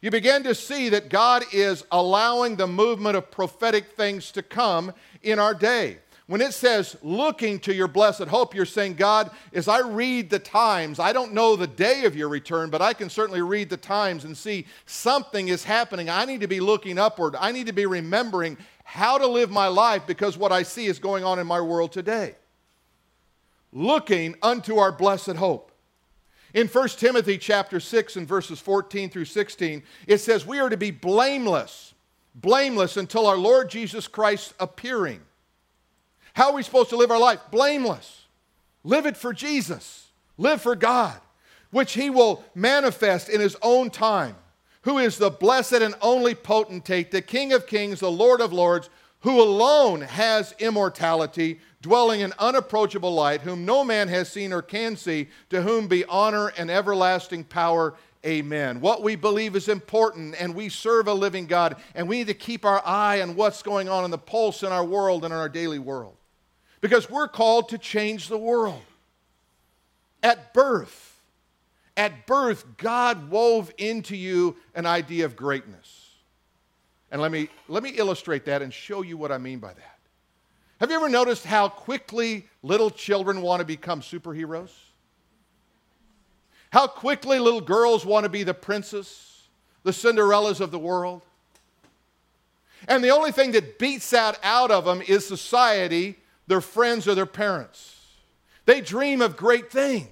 You 0.00 0.10
begin 0.10 0.42
to 0.44 0.54
see 0.54 0.88
that 0.88 1.10
God 1.10 1.44
is 1.52 1.84
allowing 1.92 2.56
the 2.56 2.66
movement 2.66 3.14
of 3.14 3.30
prophetic 3.30 3.90
things 3.96 4.32
to 4.32 4.42
come 4.42 4.94
in 5.22 5.38
our 5.38 5.52
day. 5.52 5.98
When 6.26 6.40
it 6.40 6.54
says 6.54 6.96
looking 7.02 7.58
to 7.60 7.74
your 7.74 7.88
blessed 7.88 8.28
hope, 8.28 8.54
you're 8.54 8.64
saying, 8.64 8.94
God, 8.94 9.30
as 9.52 9.68
I 9.68 9.80
read 9.80 10.30
the 10.30 10.38
times, 10.38 10.98
I 10.98 11.12
don't 11.12 11.34
know 11.34 11.56
the 11.56 11.66
day 11.66 12.04
of 12.04 12.16
your 12.16 12.30
return, 12.30 12.70
but 12.70 12.80
I 12.80 12.94
can 12.94 13.10
certainly 13.10 13.42
read 13.42 13.68
the 13.68 13.76
times 13.76 14.24
and 14.24 14.34
see 14.34 14.66
something 14.86 15.48
is 15.48 15.64
happening. 15.64 16.08
I 16.08 16.24
need 16.24 16.40
to 16.40 16.48
be 16.48 16.60
looking 16.60 16.98
upward. 16.98 17.36
I 17.38 17.52
need 17.52 17.66
to 17.66 17.74
be 17.74 17.84
remembering 17.84 18.56
how 18.84 19.18
to 19.18 19.26
live 19.26 19.50
my 19.50 19.66
life 19.66 20.06
because 20.06 20.38
what 20.38 20.52
I 20.52 20.62
see 20.62 20.86
is 20.86 20.98
going 20.98 21.24
on 21.24 21.38
in 21.38 21.46
my 21.46 21.60
world 21.60 21.92
today. 21.92 22.36
Looking 23.72 24.34
unto 24.42 24.78
our 24.78 24.92
blessed 24.92 25.36
hope. 25.36 25.70
In 26.52 26.66
1 26.66 26.88
Timothy 26.90 27.38
chapter 27.38 27.78
6 27.78 28.16
and 28.16 28.26
verses 28.26 28.58
14 28.58 29.10
through 29.10 29.26
16, 29.26 29.82
it 30.06 30.18
says, 30.18 30.44
We 30.44 30.58
are 30.58 30.68
to 30.68 30.76
be 30.76 30.90
blameless, 30.90 31.94
blameless 32.34 32.96
until 32.96 33.26
our 33.26 33.36
Lord 33.36 33.70
Jesus 33.70 34.08
Christ 34.08 34.54
appearing. 34.58 35.20
How 36.34 36.50
are 36.50 36.54
we 36.54 36.62
supposed 36.62 36.90
to 36.90 36.96
live 36.96 37.10
our 37.10 37.20
life? 37.20 37.40
Blameless. 37.52 38.24
Live 38.82 39.06
it 39.06 39.16
for 39.16 39.32
Jesus. 39.32 40.08
Live 40.38 40.60
for 40.60 40.74
God, 40.74 41.20
which 41.70 41.92
He 41.92 42.10
will 42.10 42.42
manifest 42.54 43.28
in 43.28 43.40
His 43.40 43.56
own 43.62 43.90
time, 43.90 44.36
who 44.82 44.98
is 44.98 45.18
the 45.18 45.30
blessed 45.30 45.74
and 45.74 45.94
only 46.00 46.34
potentate, 46.34 47.10
the 47.10 47.22
King 47.22 47.52
of 47.52 47.66
kings, 47.66 48.00
the 48.00 48.10
Lord 48.10 48.40
of 48.40 48.52
lords, 48.52 48.90
who 49.20 49.40
alone 49.40 50.00
has 50.00 50.54
immortality, 50.58 51.60
dwelling 51.82 52.20
in 52.20 52.32
unapproachable 52.38 53.12
light, 53.12 53.42
whom 53.42 53.64
no 53.64 53.84
man 53.84 54.08
has 54.08 54.30
seen 54.30 54.52
or 54.52 54.62
can 54.62 54.96
see, 54.96 55.28
to 55.50 55.62
whom 55.62 55.88
be 55.88 56.04
honor 56.06 56.48
and 56.56 56.70
everlasting 56.70 57.44
power. 57.44 57.94
Amen. 58.24 58.80
What 58.80 59.02
we 59.02 59.16
believe 59.16 59.56
is 59.56 59.68
important, 59.68 60.34
and 60.38 60.54
we 60.54 60.68
serve 60.68 61.06
a 61.06 61.14
living 61.14 61.46
God, 61.46 61.76
and 61.94 62.08
we 62.08 62.18
need 62.18 62.26
to 62.28 62.34
keep 62.34 62.64
our 62.64 62.82
eye 62.84 63.20
on 63.20 63.36
what's 63.36 63.62
going 63.62 63.88
on 63.88 64.04
in 64.04 64.10
the 64.10 64.18
pulse 64.18 64.62
in 64.62 64.72
our 64.72 64.84
world 64.84 65.24
and 65.24 65.32
in 65.32 65.38
our 65.38 65.48
daily 65.48 65.78
world. 65.78 66.16
Because 66.80 67.10
we're 67.10 67.28
called 67.28 67.68
to 67.70 67.78
change 67.78 68.28
the 68.28 68.38
world. 68.38 68.82
At 70.22 70.54
birth, 70.54 71.18
at 71.96 72.26
birth, 72.26 72.64
God 72.78 73.30
wove 73.30 73.70
into 73.76 74.16
you 74.16 74.56
an 74.74 74.86
idea 74.86 75.26
of 75.26 75.36
greatness. 75.36 75.99
And 77.10 77.20
let 77.20 77.32
me, 77.32 77.48
let 77.68 77.82
me 77.82 77.90
illustrate 77.90 78.44
that 78.44 78.62
and 78.62 78.72
show 78.72 79.02
you 79.02 79.16
what 79.16 79.32
I 79.32 79.38
mean 79.38 79.58
by 79.58 79.72
that. 79.72 79.98
Have 80.78 80.90
you 80.90 80.96
ever 80.96 81.08
noticed 81.08 81.44
how 81.44 81.68
quickly 81.68 82.48
little 82.62 82.90
children 82.90 83.42
want 83.42 83.60
to 83.60 83.66
become 83.66 84.00
superheroes? 84.00 84.70
How 86.70 86.86
quickly 86.86 87.38
little 87.38 87.60
girls 87.60 88.06
want 88.06 88.24
to 88.24 88.30
be 88.30 88.44
the 88.44 88.54
princess, 88.54 89.48
the 89.82 89.90
Cinderellas 89.90 90.60
of 90.60 90.70
the 90.70 90.78
world? 90.78 91.22
And 92.88 93.04
the 93.04 93.10
only 93.10 93.32
thing 93.32 93.52
that 93.52 93.78
beats 93.78 94.10
that 94.10 94.38
out 94.42 94.70
of 94.70 94.84
them 94.84 95.02
is 95.02 95.26
society, 95.26 96.16
their 96.46 96.60
friends, 96.60 97.06
or 97.06 97.14
their 97.14 97.26
parents. 97.26 97.96
They 98.64 98.80
dream 98.80 99.20
of 99.20 99.36
great 99.36 99.70
things. 99.70 100.08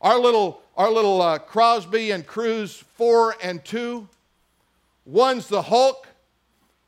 Our 0.00 0.18
little, 0.18 0.62
our 0.76 0.90
little 0.90 1.20
uh, 1.20 1.38
Crosby 1.38 2.10
and 2.10 2.26
Cruz 2.26 2.84
4 2.94 3.36
and 3.42 3.64
2, 3.64 4.08
one's 5.04 5.48
the 5.48 5.62
Hulk, 5.62 6.06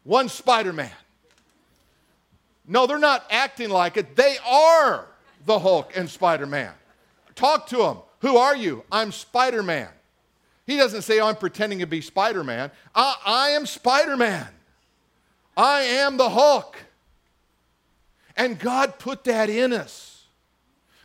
one's 0.04 0.32
Spider 0.32 0.72
Man. 0.72 0.90
No, 2.66 2.86
they're 2.86 2.98
not 2.98 3.24
acting 3.30 3.70
like 3.70 3.96
it. 3.96 4.16
They 4.16 4.36
are 4.46 5.06
the 5.44 5.58
Hulk 5.58 5.92
and 5.96 6.08
Spider 6.08 6.46
Man. 6.46 6.72
Talk 7.34 7.66
to 7.68 7.76
them. 7.76 7.98
Who 8.20 8.36
are 8.36 8.56
you? 8.56 8.84
I'm 8.90 9.12
Spider 9.12 9.62
Man. 9.62 9.88
He 10.66 10.78
doesn't 10.78 11.02
say, 11.02 11.20
oh, 11.20 11.26
I'm 11.26 11.36
pretending 11.36 11.80
to 11.80 11.86
be 11.86 12.00
Spider 12.00 12.42
Man. 12.42 12.70
I, 12.94 13.16
I 13.26 13.48
am 13.50 13.66
Spider 13.66 14.16
Man. 14.16 14.48
I 15.56 15.82
am 15.82 16.16
the 16.16 16.30
Hulk. 16.30 16.76
And 18.36 18.58
God 18.58 18.98
put 18.98 19.24
that 19.24 19.50
in 19.50 19.72
us. 19.72 20.13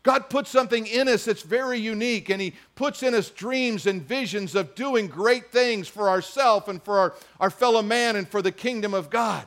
God 0.09 0.27
put 0.27 0.47
something 0.47 0.87
in 0.87 1.07
us 1.07 1.25
that's 1.25 1.43
very 1.43 1.77
unique, 1.77 2.29
and 2.29 2.41
He 2.41 2.55
puts 2.73 3.03
in 3.03 3.13
us 3.13 3.29
dreams 3.29 3.85
and 3.85 4.01
visions 4.01 4.55
of 4.55 4.73
doing 4.73 5.05
great 5.05 5.51
things 5.51 5.87
for 5.87 6.09
ourselves 6.09 6.67
and 6.67 6.81
for 6.81 6.97
our, 6.97 7.13
our 7.39 7.51
fellow 7.51 7.83
man 7.83 8.15
and 8.15 8.27
for 8.27 8.41
the 8.41 8.51
kingdom 8.51 8.95
of 8.95 9.11
God. 9.11 9.45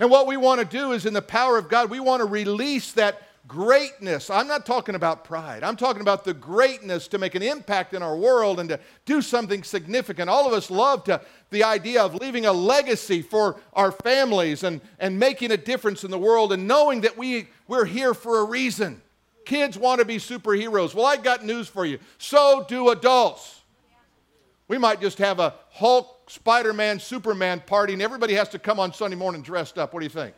And 0.00 0.10
what 0.10 0.26
we 0.26 0.36
want 0.36 0.60
to 0.60 0.66
do 0.66 0.90
is, 0.90 1.06
in 1.06 1.12
the 1.12 1.22
power 1.22 1.56
of 1.56 1.68
God, 1.68 1.88
we 1.88 2.00
want 2.00 2.18
to 2.18 2.24
release 2.24 2.90
that 2.94 3.28
greatness. 3.46 4.28
I'm 4.28 4.48
not 4.48 4.66
talking 4.66 4.96
about 4.96 5.22
pride. 5.22 5.62
I'm 5.62 5.76
talking 5.76 6.02
about 6.02 6.24
the 6.24 6.34
greatness 6.34 7.06
to 7.06 7.18
make 7.18 7.36
an 7.36 7.42
impact 7.42 7.94
in 7.94 8.02
our 8.02 8.16
world 8.16 8.58
and 8.58 8.68
to 8.70 8.80
do 9.04 9.22
something 9.22 9.62
significant. 9.62 10.28
All 10.28 10.48
of 10.48 10.52
us 10.52 10.68
love 10.68 11.04
to, 11.04 11.20
the 11.50 11.62
idea 11.62 12.02
of 12.02 12.16
leaving 12.16 12.46
a 12.46 12.52
legacy 12.52 13.22
for 13.22 13.60
our 13.72 13.92
families 13.92 14.64
and, 14.64 14.80
and 14.98 15.16
making 15.16 15.52
a 15.52 15.56
difference 15.56 16.02
in 16.02 16.10
the 16.10 16.18
world 16.18 16.52
and 16.52 16.66
knowing 16.66 17.02
that 17.02 17.16
we, 17.16 17.46
we're 17.68 17.84
here 17.84 18.14
for 18.14 18.40
a 18.40 18.44
reason. 18.44 19.00
Kids 19.48 19.78
want 19.78 19.98
to 19.98 20.04
be 20.04 20.18
superheroes. 20.18 20.92
Well, 20.92 21.06
I 21.06 21.16
got 21.16 21.42
news 21.42 21.68
for 21.68 21.86
you. 21.86 21.98
So 22.18 22.66
do 22.68 22.90
adults. 22.90 23.62
We 24.68 24.76
might 24.76 25.00
just 25.00 25.16
have 25.16 25.40
a 25.40 25.54
Hulk 25.70 26.28
Spider 26.28 26.74
Man, 26.74 27.00
Superman 27.00 27.62
party, 27.64 27.94
and 27.94 28.02
everybody 28.02 28.34
has 28.34 28.50
to 28.50 28.58
come 28.58 28.78
on 28.78 28.92
Sunday 28.92 29.16
morning 29.16 29.40
dressed 29.40 29.78
up. 29.78 29.94
What 29.94 30.00
do 30.00 30.04
you 30.04 30.10
think? 30.10 30.34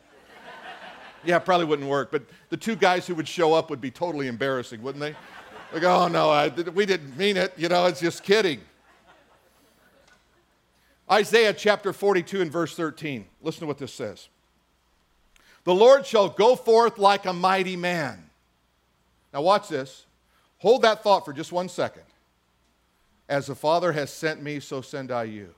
yeah, 1.24 1.40
probably 1.40 1.66
wouldn't 1.66 1.88
work, 1.88 2.12
but 2.12 2.22
the 2.50 2.56
two 2.56 2.76
guys 2.76 3.04
who 3.04 3.16
would 3.16 3.26
show 3.26 3.52
up 3.52 3.68
would 3.68 3.80
be 3.80 3.90
totally 3.90 4.28
embarrassing, 4.28 4.80
wouldn't 4.80 5.02
they? 5.02 5.16
Like, 5.72 5.82
oh 5.82 6.06
no, 6.06 6.30
I, 6.30 6.46
we 6.46 6.86
didn't 6.86 7.16
mean 7.16 7.36
it. 7.36 7.52
You 7.56 7.68
know, 7.68 7.86
it's 7.86 7.98
just 7.98 8.22
kidding. 8.22 8.60
Isaiah 11.10 11.52
chapter 11.52 11.92
42 11.92 12.42
and 12.42 12.52
verse 12.52 12.76
13. 12.76 13.26
Listen 13.42 13.62
to 13.62 13.66
what 13.66 13.78
this 13.78 13.92
says. 13.92 14.28
The 15.64 15.74
Lord 15.74 16.06
shall 16.06 16.28
go 16.28 16.54
forth 16.54 16.96
like 16.96 17.26
a 17.26 17.32
mighty 17.32 17.74
man. 17.74 18.29
Now, 19.32 19.42
watch 19.42 19.68
this. 19.68 20.06
Hold 20.58 20.82
that 20.82 21.02
thought 21.02 21.24
for 21.24 21.32
just 21.32 21.52
one 21.52 21.68
second. 21.68 22.02
As 23.28 23.46
the 23.46 23.54
Father 23.54 23.92
has 23.92 24.12
sent 24.12 24.42
me, 24.42 24.60
so 24.60 24.80
send 24.80 25.12
I 25.12 25.24
you. 25.24 25.54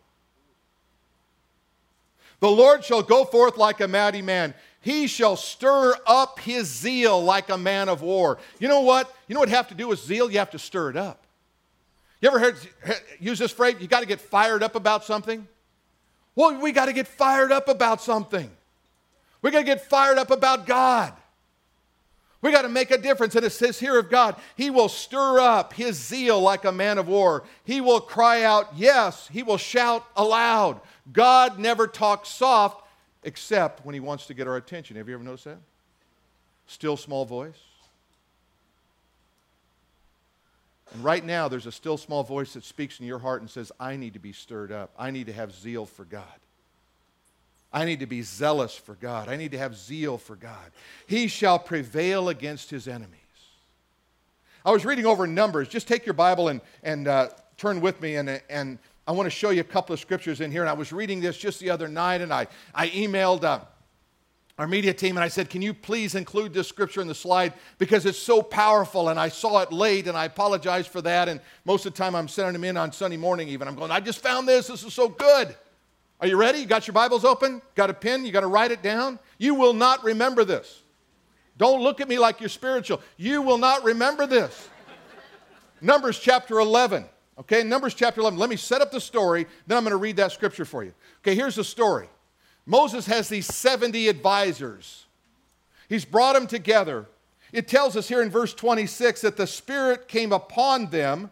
The 2.40 2.50
Lord 2.50 2.84
shall 2.84 3.02
go 3.02 3.24
forth 3.24 3.56
like 3.56 3.80
a 3.80 3.88
mighty 3.88 4.20
man. 4.20 4.52
He 4.80 5.06
shall 5.06 5.36
stir 5.36 5.94
up 6.06 6.40
his 6.40 6.66
zeal 6.66 7.22
like 7.22 7.50
a 7.50 7.56
man 7.56 7.88
of 7.88 8.02
war. 8.02 8.38
You 8.58 8.66
know 8.66 8.80
what? 8.80 9.14
You 9.28 9.34
know 9.34 9.40
what 9.40 9.48
have 9.48 9.68
to 9.68 9.74
do 9.74 9.88
with 9.88 10.00
zeal? 10.00 10.30
You 10.30 10.38
have 10.38 10.50
to 10.50 10.58
stir 10.58 10.90
it 10.90 10.96
up. 10.96 11.24
You 12.20 12.28
ever 12.28 12.38
heard 12.38 12.56
use 13.20 13.38
this 13.38 13.52
phrase? 13.52 13.76
You 13.80 13.86
got 13.86 14.00
to 14.00 14.06
get 14.06 14.20
fired 14.20 14.62
up 14.62 14.74
about 14.74 15.04
something? 15.04 15.46
Well, 16.34 16.60
we 16.60 16.72
got 16.72 16.86
to 16.86 16.92
get 16.92 17.06
fired 17.06 17.52
up 17.52 17.68
about 17.68 18.00
something. 18.00 18.50
We 19.40 19.50
got 19.50 19.60
to 19.60 19.64
get 19.64 19.88
fired 19.88 20.18
up 20.18 20.30
about 20.30 20.66
God. 20.66 21.12
We 22.42 22.50
got 22.50 22.62
to 22.62 22.68
make 22.68 22.90
a 22.90 22.98
difference. 22.98 23.36
And 23.36 23.44
it 23.44 23.50
says 23.50 23.78
here 23.78 23.98
of 23.98 24.10
God, 24.10 24.36
He 24.56 24.68
will 24.68 24.88
stir 24.88 25.38
up 25.38 25.72
His 25.72 25.96
zeal 25.96 26.40
like 26.40 26.64
a 26.64 26.72
man 26.72 26.98
of 26.98 27.08
war. 27.08 27.44
He 27.64 27.80
will 27.80 28.00
cry 28.00 28.42
out, 28.42 28.76
yes. 28.76 29.28
He 29.28 29.42
will 29.42 29.56
shout 29.56 30.04
aloud. 30.16 30.80
God 31.12 31.58
never 31.58 31.86
talks 31.86 32.28
soft 32.28 32.84
except 33.22 33.86
when 33.86 33.94
He 33.94 34.00
wants 34.00 34.26
to 34.26 34.34
get 34.34 34.48
our 34.48 34.56
attention. 34.56 34.96
Have 34.96 35.08
you 35.08 35.14
ever 35.14 35.24
noticed 35.24 35.44
that? 35.44 35.58
Still 36.66 36.96
small 36.96 37.24
voice. 37.24 37.58
And 40.94 41.04
right 41.04 41.24
now, 41.24 41.48
there's 41.48 41.66
a 41.66 41.72
still 41.72 41.96
small 41.96 42.22
voice 42.22 42.52
that 42.54 42.64
speaks 42.64 43.00
in 43.00 43.06
your 43.06 43.20
heart 43.20 43.40
and 43.40 43.48
says, 43.48 43.72
I 43.80 43.96
need 43.96 44.12
to 44.14 44.18
be 44.18 44.32
stirred 44.32 44.72
up. 44.72 44.90
I 44.98 45.10
need 45.10 45.26
to 45.26 45.32
have 45.32 45.54
zeal 45.54 45.86
for 45.86 46.04
God. 46.04 46.24
I 47.72 47.84
need 47.84 48.00
to 48.00 48.06
be 48.06 48.22
zealous 48.22 48.74
for 48.74 48.94
God. 48.94 49.28
I 49.28 49.36
need 49.36 49.52
to 49.52 49.58
have 49.58 49.76
zeal 49.76 50.18
for 50.18 50.36
God. 50.36 50.72
He 51.06 51.26
shall 51.26 51.58
prevail 51.58 52.28
against 52.28 52.70
his 52.70 52.86
enemies. 52.86 53.18
I 54.64 54.70
was 54.70 54.84
reading 54.84 55.06
over 55.06 55.26
Numbers. 55.26 55.68
Just 55.68 55.88
take 55.88 56.06
your 56.06 56.12
Bible 56.12 56.48
and, 56.48 56.60
and 56.82 57.08
uh, 57.08 57.30
turn 57.56 57.80
with 57.80 58.00
me, 58.00 58.16
and, 58.16 58.40
and 58.48 58.78
I 59.06 59.12
want 59.12 59.26
to 59.26 59.30
show 59.30 59.50
you 59.50 59.60
a 59.60 59.64
couple 59.64 59.92
of 59.92 60.00
scriptures 60.00 60.40
in 60.40 60.52
here. 60.52 60.62
And 60.62 60.70
I 60.70 60.74
was 60.74 60.92
reading 60.92 61.20
this 61.20 61.36
just 61.36 61.58
the 61.60 61.70
other 61.70 61.88
night, 61.88 62.20
and 62.20 62.32
I, 62.32 62.46
I 62.74 62.88
emailed 62.90 63.42
uh, 63.42 63.60
our 64.58 64.68
media 64.68 64.92
team 64.92 65.16
and 65.16 65.24
I 65.24 65.28
said, 65.28 65.50
Can 65.50 65.62
you 65.62 65.74
please 65.74 66.14
include 66.14 66.52
this 66.52 66.68
scripture 66.68 67.00
in 67.00 67.08
the 67.08 67.14
slide? 67.14 67.54
Because 67.78 68.06
it's 68.06 68.18
so 68.18 68.42
powerful, 68.42 69.08
and 69.08 69.18
I 69.18 69.28
saw 69.28 69.60
it 69.60 69.72
late, 69.72 70.06
and 70.06 70.16
I 70.16 70.26
apologize 70.26 70.86
for 70.86 71.00
that. 71.02 71.28
And 71.28 71.40
most 71.64 71.86
of 71.86 71.94
the 71.94 71.98
time, 71.98 72.14
I'm 72.14 72.28
sending 72.28 72.52
them 72.52 72.64
in 72.64 72.76
on 72.76 72.92
Sunday 72.92 73.16
morning, 73.16 73.48
even. 73.48 73.66
I'm 73.66 73.74
going, 73.74 73.90
I 73.90 73.98
just 74.00 74.20
found 74.20 74.46
this. 74.46 74.68
This 74.68 74.84
is 74.84 74.94
so 74.94 75.08
good. 75.08 75.56
Are 76.22 76.28
you 76.28 76.36
ready? 76.36 76.60
You 76.60 76.66
got 76.66 76.86
your 76.86 76.94
Bibles 76.94 77.24
open? 77.24 77.60
Got 77.74 77.90
a 77.90 77.94
pen? 77.94 78.24
You 78.24 78.30
got 78.30 78.42
to 78.42 78.46
write 78.46 78.70
it 78.70 78.80
down? 78.80 79.18
You 79.38 79.56
will 79.56 79.72
not 79.72 80.04
remember 80.04 80.44
this. 80.44 80.82
Don't 81.58 81.82
look 81.82 82.00
at 82.00 82.08
me 82.08 82.16
like 82.16 82.38
you're 82.38 82.48
spiritual. 82.48 83.02
You 83.16 83.42
will 83.42 83.58
not 83.58 83.82
remember 83.82 84.24
this. 84.28 84.68
Numbers 85.80 86.20
chapter 86.20 86.60
11. 86.60 87.06
Okay, 87.40 87.64
Numbers 87.64 87.94
chapter 87.94 88.20
11. 88.20 88.38
Let 88.38 88.50
me 88.50 88.54
set 88.54 88.80
up 88.80 88.92
the 88.92 89.00
story, 89.00 89.46
then 89.66 89.76
I'm 89.76 89.82
going 89.82 89.90
to 89.90 89.96
read 89.96 90.14
that 90.18 90.30
scripture 90.30 90.64
for 90.64 90.84
you. 90.84 90.94
Okay, 91.22 91.34
here's 91.34 91.56
the 91.56 91.64
story 91.64 92.08
Moses 92.66 93.04
has 93.06 93.28
these 93.28 93.46
70 93.46 94.06
advisors, 94.06 95.06
he's 95.88 96.04
brought 96.04 96.34
them 96.34 96.46
together. 96.46 97.06
It 97.52 97.66
tells 97.66 97.96
us 97.96 98.08
here 98.08 98.22
in 98.22 98.30
verse 98.30 98.54
26 98.54 99.22
that 99.22 99.36
the 99.36 99.46
Spirit 99.46 100.08
came 100.08 100.32
upon 100.32 100.86
them 100.86 101.30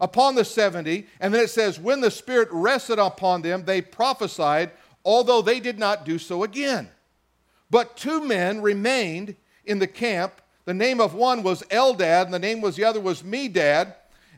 upon 0.00 0.34
the 0.34 0.44
70. 0.44 1.06
And 1.20 1.32
then 1.32 1.42
it 1.42 1.50
says, 1.50 1.78
When 1.78 2.00
the 2.00 2.10
Spirit 2.10 2.48
rested 2.50 2.98
upon 2.98 3.42
them, 3.42 3.64
they 3.64 3.80
prophesied, 3.80 4.70
although 5.04 5.42
they 5.42 5.60
did 5.60 5.78
not 5.78 6.04
do 6.04 6.18
so 6.18 6.42
again. 6.42 6.88
But 7.70 7.96
two 7.96 8.24
men 8.24 8.62
remained 8.62 9.36
in 9.64 9.78
the 9.78 9.86
camp. 9.86 10.40
The 10.64 10.74
name 10.74 11.00
of 11.00 11.14
one 11.14 11.42
was 11.42 11.62
Eldad, 11.64 12.24
and 12.24 12.34
the 12.34 12.38
name 12.38 12.60
was 12.60 12.76
the 12.76 12.84
other 12.84 13.00
was 13.00 13.22
Medad. 13.22 13.94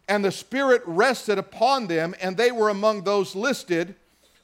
And 0.08 0.24
the 0.24 0.32
Spirit 0.32 0.82
rested 0.86 1.38
upon 1.38 1.86
them, 1.86 2.14
and 2.20 2.36
they 2.36 2.50
were 2.50 2.70
among 2.70 3.04
those 3.04 3.34
listed 3.34 3.94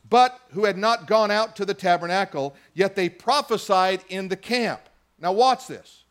but 0.09 0.39
who 0.51 0.65
had 0.65 0.77
not 0.77 1.07
gone 1.07 1.31
out 1.31 1.57
to 1.57 1.65
the 1.65 1.75
tabernacle, 1.75 2.55
yet 2.75 2.95
they 2.95 3.09
prophesied 3.09 4.01
in 4.09 4.29
the 4.29 4.37
camp. 4.37 4.81
Now, 5.19 5.33
watch 5.33 5.67
this. 5.67 6.05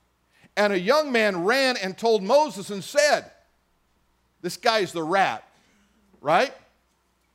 And 0.58 0.74
a 0.74 0.80
young 0.80 1.12
man 1.12 1.44
ran 1.44 1.78
and 1.78 1.98
told 1.98 2.24
Moses 2.24 2.70
and 2.70 2.84
said, 2.84 3.32
This 4.44 4.58
guy's 4.58 4.92
the 4.92 5.02
rat, 5.02 5.44
right? 6.22 6.54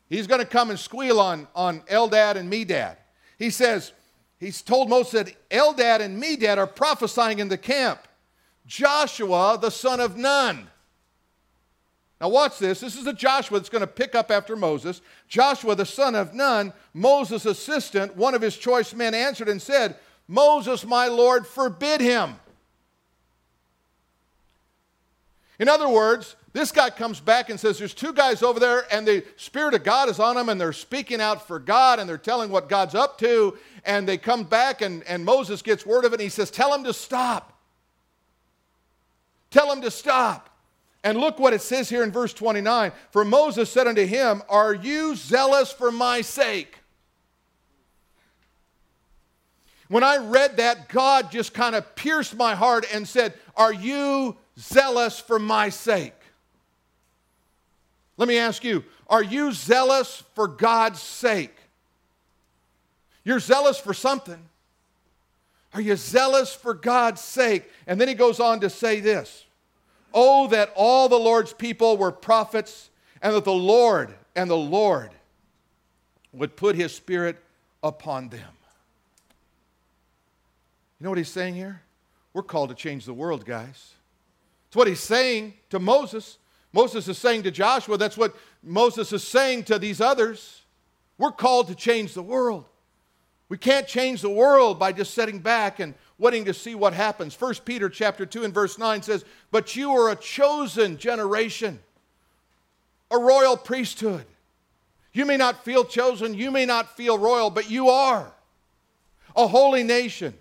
He's 0.09 0.29
going 0.29 0.41
to 0.41 0.47
come 0.47 0.71
and 0.71 0.79
squeal 0.79 1.19
on, 1.19 1.49
on 1.57 1.81
Eldad 1.81 2.37
and 2.37 2.53
Medad. 2.53 2.97
He 3.39 3.51
says, 3.51 3.93
He's 4.39 4.63
told 4.63 4.89
Moses 4.89 5.13
that 5.13 5.51
Eldad 5.51 6.01
and 6.01 6.23
Medad 6.23 6.59
are 6.59 6.67
prophesying 6.67 7.41
in 7.41 7.49
the 7.49 7.59
camp. 7.59 8.07
Joshua, 8.67 9.59
the 9.61 9.71
son 9.71 9.99
of 9.99 10.17
Nun. 10.17 10.69
Now, 12.21 12.29
watch 12.29 12.59
this. 12.59 12.81
This 12.81 12.97
is 12.97 13.05
the 13.05 13.13
Joshua 13.13 13.59
that's 13.59 13.69
going 13.69 13.81
to 13.81 13.87
pick 13.87 14.15
up 14.15 14.31
after 14.31 14.55
Moses. 14.57 15.01
Joshua, 15.29 15.75
the 15.75 15.87
son 15.87 16.15
of 16.15 16.35
Nun, 16.35 16.73
Moses' 16.93 17.47
assistant, 17.47 18.17
one 18.17 18.35
of 18.35 18.43
his 18.43 18.57
choice 18.57 18.95
men, 18.95 19.15
answered 19.15 19.49
and 19.49 19.63
said, 19.63 19.97
Moses, 20.27 20.85
my 20.85 21.07
Lord, 21.07 21.47
forbid 21.47 22.01
him. 22.01 22.37
In 25.59 25.69
other 25.69 25.89
words, 25.89 26.37
this 26.53 26.73
guy 26.73 26.89
comes 26.91 27.21
back 27.21 27.51
and 27.51 27.61
says, 27.61 27.79
There's 27.79 27.95
two 27.95 28.13
guys 28.13 28.43
over 28.43 28.59
there, 28.59 28.87
and 28.93 29.07
the 29.07 29.25
Spirit 29.37 29.75
of 29.75 29.85
God 29.85 30.09
is 30.09 30.19
on 30.19 30.37
them, 30.37 30.49
and 30.49 30.61
they're 30.61 30.73
speaking 30.73 31.21
out 31.21 31.47
for 31.47 31.59
God, 31.59 31.99
and 31.99 32.09
they're 32.09 32.17
telling 32.17 32.51
what 32.51 32.69
God's 32.69 32.95
up 32.95 33.19
to. 33.19 33.57
And 33.85 34.09
they 34.09 34.17
come 34.17 34.45
back, 34.45 34.81
and, 34.81 35.03
and 35.05 35.25
Moses 35.25 35.61
gets 35.63 35.85
word 35.85 36.05
of 36.05 36.13
it, 36.13 36.17
and 36.17 36.23
he 36.23 36.29
says, 36.29 36.51
Tell 36.51 36.71
them 36.71 36.85
to 36.85 36.93
stop. 36.95 37.53
Tell 39.51 39.69
them 39.69 39.83
to 39.83 39.91
stop. 39.91 40.49
And 41.05 41.19
look 41.19 41.39
what 41.39 41.53
it 41.53 41.63
says 41.63 41.89
here 41.89 42.03
in 42.03 42.11
verse 42.11 42.33
29 42.33 42.93
For 43.11 43.25
Moses 43.25 43.71
said 43.71 43.87
unto 43.87 44.05
him, 44.05 44.43
Are 44.49 44.75
you 44.75 45.17
zealous 45.17 45.71
for 45.71 45.93
my 45.93 46.23
sake? 46.23 46.79
When 49.89 50.03
I 50.03 50.19
read 50.19 50.59
that, 50.59 50.89
God 50.89 51.31
just 51.31 51.55
kind 51.55 51.75
of 51.75 51.95
pierced 51.95 52.37
my 52.37 52.55
heart 52.55 52.87
and 52.93 53.07
said, 53.07 53.35
Are 53.57 53.73
you 53.73 54.37
zealous 54.59 55.19
for 55.19 55.39
my 55.39 55.69
sake? 55.69 56.15
Let 58.19 58.29
me 58.29 58.37
ask 58.37 58.65
you, 58.65 58.85
are 59.09 59.23
you 59.23 59.53
zealous 59.53 60.23
for 60.35 60.47
God's 60.47 61.01
sake? 61.01 61.55
You're 63.25 63.41
zealous 63.41 63.79
for 63.79 63.95
something. 63.95 64.43
Are 65.73 65.81
you 65.81 65.97
zealous 65.97 66.53
for 66.55 66.75
God's 66.75 67.21
sake? 67.21 67.71
And 67.87 68.01
then 68.01 68.09
he 68.09 68.15
goes 68.15 68.41
on 68.41 68.61
to 68.61 68.71
say 68.71 69.01
this 69.01 69.47
Oh, 70.13 70.49
that 70.49 70.73
all 70.75 71.09
the 71.09 71.19
Lord's 71.19 71.53
people 71.53 71.97
were 71.97 72.11
prophets, 72.11 72.91
and 73.23 73.35
that 73.35 73.45
the 73.45 73.53
Lord 73.53 74.13
and 74.35 74.51
the 74.51 74.57
Lord 74.57 75.11
would 76.33 76.57
put 76.57 76.75
his 76.75 76.93
spirit 76.93 77.37
upon 77.83 78.29
them. 78.31 78.51
You 80.99 81.05
know 81.05 81.11
what 81.11 81.19
he's 81.19 81.29
saying 81.29 81.55
here? 81.55 81.83
We're 82.33 82.43
called 82.43 82.71
to 82.71 82.75
change 82.75 83.05
the 83.05 83.15
world, 83.15 83.45
guys. 83.45 83.95
It's 84.67 84.77
what 84.77 84.89
he's 84.89 85.01
saying 85.01 85.55
to 85.71 85.79
Moses. 85.79 86.39
Moses 86.73 87.09
is 87.09 87.19
saying 87.19 87.45
to 87.45 87.51
Joshua, 87.51 87.97
that's 87.97 88.17
what 88.17 88.37
Moses 88.63 89.13
is 89.13 89.27
saying 89.27 89.65
to 89.65 89.79
these 89.79 90.01
others. 90.01 90.63
We're 91.17 91.33
called 91.33 91.69
to 91.69 91.75
change 91.75 92.15
the 92.15 92.23
world. 92.23 92.67
We 93.49 93.57
can't 93.57 93.89
change 93.89 94.21
the 94.21 94.31
world 94.31 94.79
by 94.79 94.93
just 94.93 95.15
sitting 95.15 95.39
back 95.39 95.81
and 95.81 95.95
waiting 96.19 96.45
to 96.45 96.55
see 96.55 96.75
what 96.75 96.93
happens. 96.93 97.35
1 97.35 97.55
Peter 97.65 97.89
chapter 97.89 98.27
2 98.27 98.45
and 98.45 98.53
verse 98.53 98.77
9 98.79 99.03
says, 99.03 99.25
"But 99.51 99.75
you 99.75 99.93
are 99.93 100.11
a 100.11 100.17
chosen 100.17 100.99
generation, 100.99 101.81
a 103.11 103.19
royal 103.19 103.57
priesthood." 103.57 104.27
You 105.13 105.25
may 105.25 105.39
not 105.39 105.65
feel 105.65 105.85
chosen, 105.85 106.35
you 106.35 106.51
may 106.51 106.67
not 106.67 106.97
feel 106.97 107.19
royal, 107.19 107.49
but 107.49 107.71
you 107.71 107.89
are 107.89 108.35
a 109.35 109.47
holy 109.47 109.83
nation 109.83 110.39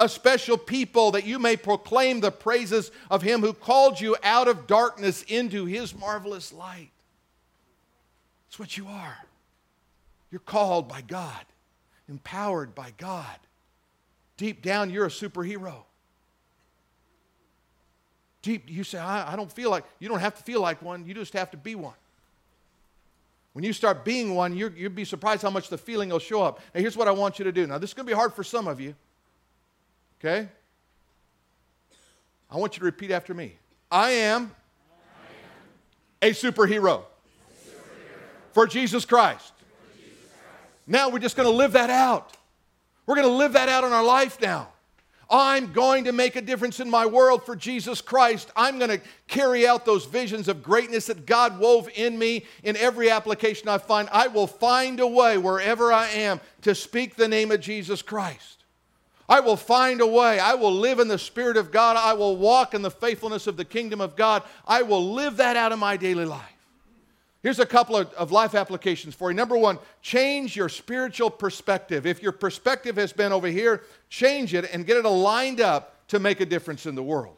a 0.00 0.08
special 0.08 0.58
people 0.58 1.12
that 1.12 1.24
you 1.24 1.38
may 1.38 1.56
proclaim 1.56 2.20
the 2.20 2.30
praises 2.30 2.90
of 3.10 3.22
him 3.22 3.40
who 3.40 3.52
called 3.52 4.00
you 4.00 4.16
out 4.22 4.48
of 4.48 4.66
darkness 4.66 5.22
into 5.22 5.64
his 5.64 5.96
marvelous 5.96 6.52
light. 6.52 6.90
That's 8.46 8.58
what 8.58 8.76
you 8.76 8.86
are. 8.88 9.18
You're 10.30 10.40
called 10.40 10.88
by 10.88 11.00
God, 11.00 11.44
empowered 12.08 12.74
by 12.74 12.92
God. 12.98 13.36
Deep 14.36 14.62
down, 14.62 14.90
you're 14.90 15.06
a 15.06 15.10
superhero. 15.10 15.74
Deep, 18.42 18.64
you 18.68 18.84
say, 18.84 18.98
I, 18.98 19.32
I 19.32 19.36
don't 19.36 19.50
feel 19.50 19.70
like, 19.70 19.84
you 20.00 20.08
don't 20.08 20.20
have 20.20 20.34
to 20.34 20.42
feel 20.42 20.60
like 20.60 20.82
one, 20.82 21.06
you 21.06 21.14
just 21.14 21.32
have 21.34 21.50
to 21.52 21.56
be 21.56 21.74
one. 21.74 21.94
When 23.54 23.64
you 23.64 23.72
start 23.72 24.04
being 24.04 24.34
one, 24.34 24.56
you 24.56 24.72
will 24.76 24.90
be 24.90 25.04
surprised 25.04 25.42
how 25.42 25.50
much 25.50 25.68
the 25.68 25.78
feeling 25.78 26.08
will 26.08 26.18
show 26.18 26.42
up. 26.42 26.60
Now, 26.74 26.80
here's 26.80 26.96
what 26.96 27.06
I 27.06 27.12
want 27.12 27.38
you 27.38 27.44
to 27.44 27.52
do. 27.52 27.66
Now, 27.68 27.78
this 27.78 27.90
is 27.90 27.94
going 27.94 28.06
to 28.06 28.10
be 28.10 28.16
hard 28.16 28.34
for 28.34 28.42
some 28.42 28.66
of 28.66 28.80
you. 28.80 28.96
Okay? 30.24 30.48
I 32.50 32.56
want 32.56 32.76
you 32.76 32.78
to 32.78 32.84
repeat 32.86 33.10
after 33.10 33.34
me. 33.34 33.58
I 33.90 34.10
am, 34.10 34.52
I 36.22 36.28
am. 36.28 36.30
a 36.30 36.32
superhero, 36.32 36.52
a 36.52 36.70
superhero. 36.72 37.02
For, 38.52 38.66
Jesus 38.66 39.04
Christ. 39.04 39.52
for 39.52 39.98
Jesus 39.98 40.14
Christ. 40.30 40.72
Now 40.86 41.10
we're 41.10 41.18
just 41.18 41.36
going 41.36 41.48
to 41.48 41.54
live 41.54 41.72
that 41.72 41.90
out. 41.90 42.34
We're 43.06 43.16
going 43.16 43.26
to 43.26 43.34
live 43.34 43.52
that 43.52 43.68
out 43.68 43.84
in 43.84 43.92
our 43.92 44.02
life 44.02 44.40
now. 44.40 44.68
I'm 45.28 45.74
going 45.74 46.04
to 46.04 46.12
make 46.12 46.36
a 46.36 46.42
difference 46.42 46.80
in 46.80 46.88
my 46.88 47.04
world 47.04 47.44
for 47.44 47.54
Jesus 47.54 48.00
Christ. 48.00 48.50
I'm 48.56 48.78
going 48.78 48.90
to 48.90 49.00
carry 49.28 49.66
out 49.66 49.84
those 49.84 50.06
visions 50.06 50.48
of 50.48 50.62
greatness 50.62 51.06
that 51.06 51.26
God 51.26 51.58
wove 51.58 51.88
in 51.94 52.18
me 52.18 52.46
in 52.62 52.78
every 52.78 53.10
application 53.10 53.68
I 53.68 53.76
find. 53.76 54.08
I 54.10 54.28
will 54.28 54.46
find 54.46 55.00
a 55.00 55.06
way 55.06 55.36
wherever 55.36 55.92
I 55.92 56.08
am 56.08 56.40
to 56.62 56.74
speak 56.74 57.16
the 57.16 57.28
name 57.28 57.50
of 57.50 57.60
Jesus 57.60 58.00
Christ. 58.00 58.63
I 59.28 59.40
will 59.40 59.56
find 59.56 60.00
a 60.00 60.06
way. 60.06 60.38
I 60.38 60.54
will 60.54 60.72
live 60.72 60.98
in 60.98 61.08
the 61.08 61.18
Spirit 61.18 61.56
of 61.56 61.70
God. 61.70 61.96
I 61.96 62.12
will 62.12 62.36
walk 62.36 62.74
in 62.74 62.82
the 62.82 62.90
faithfulness 62.90 63.46
of 63.46 63.56
the 63.56 63.64
kingdom 63.64 64.00
of 64.00 64.16
God. 64.16 64.42
I 64.66 64.82
will 64.82 65.12
live 65.12 65.38
that 65.38 65.56
out 65.56 65.72
in 65.72 65.78
my 65.78 65.96
daily 65.96 66.26
life. 66.26 66.42
Here's 67.42 67.58
a 67.58 67.66
couple 67.66 67.96
of, 67.96 68.10
of, 68.14 68.32
life 68.32 68.54
applications 68.54 69.14
for 69.14 69.30
you. 69.30 69.36
Number 69.36 69.56
one, 69.56 69.78
change 70.00 70.56
your 70.56 70.70
spiritual 70.70 71.28
perspective. 71.28 72.06
If 72.06 72.22
your 72.22 72.32
perspective 72.32 72.96
has 72.96 73.12
been 73.12 73.32
over 73.32 73.48
here, 73.48 73.82
change 74.08 74.54
it 74.54 74.70
and 74.72 74.86
get 74.86 74.96
it 74.96 75.04
aligned 75.04 75.60
up 75.60 76.06
to 76.08 76.18
make 76.18 76.40
a 76.40 76.46
difference 76.46 76.86
in 76.86 76.94
the 76.94 77.02
world. 77.02 77.36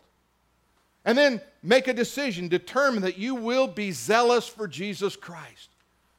And 1.04 1.18
then 1.18 1.40
make 1.62 1.88
a 1.88 1.92
decision. 1.92 2.46
Determine 2.46 3.02
that 3.02 3.18
you 3.18 3.34
will 3.34 3.66
be 3.66 3.90
zealous 3.90 4.46
for 4.46 4.68
Jesus 4.68 5.16
Christ. 5.16 5.70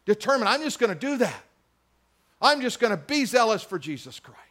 Determine, 0.06 0.47
I'm 0.47 0.62
just 0.62 0.80
going 0.80 0.93
to 0.93 0.99
do 0.99 1.17
that. 1.17 1.43
I'm 2.41 2.62
just 2.62 2.80
going 2.80 2.91
to 2.91 2.97
be 2.97 3.25
zealous 3.25 3.63
for 3.63 3.80
Jesus 3.80 4.19
Christ. 4.19 4.41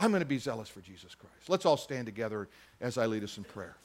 I'm 0.00 0.10
going 0.10 0.20
to 0.20 0.26
be 0.26 0.38
zealous 0.38 0.68
for 0.68 0.80
Jesus 0.80 1.14
Christ. 1.14 1.48
Let's 1.48 1.66
all 1.66 1.76
stand 1.76 2.06
together 2.06 2.48
as 2.80 2.96
I 2.96 3.04
lead 3.04 3.22
us 3.22 3.36
in 3.36 3.44
prayer. 3.44 3.76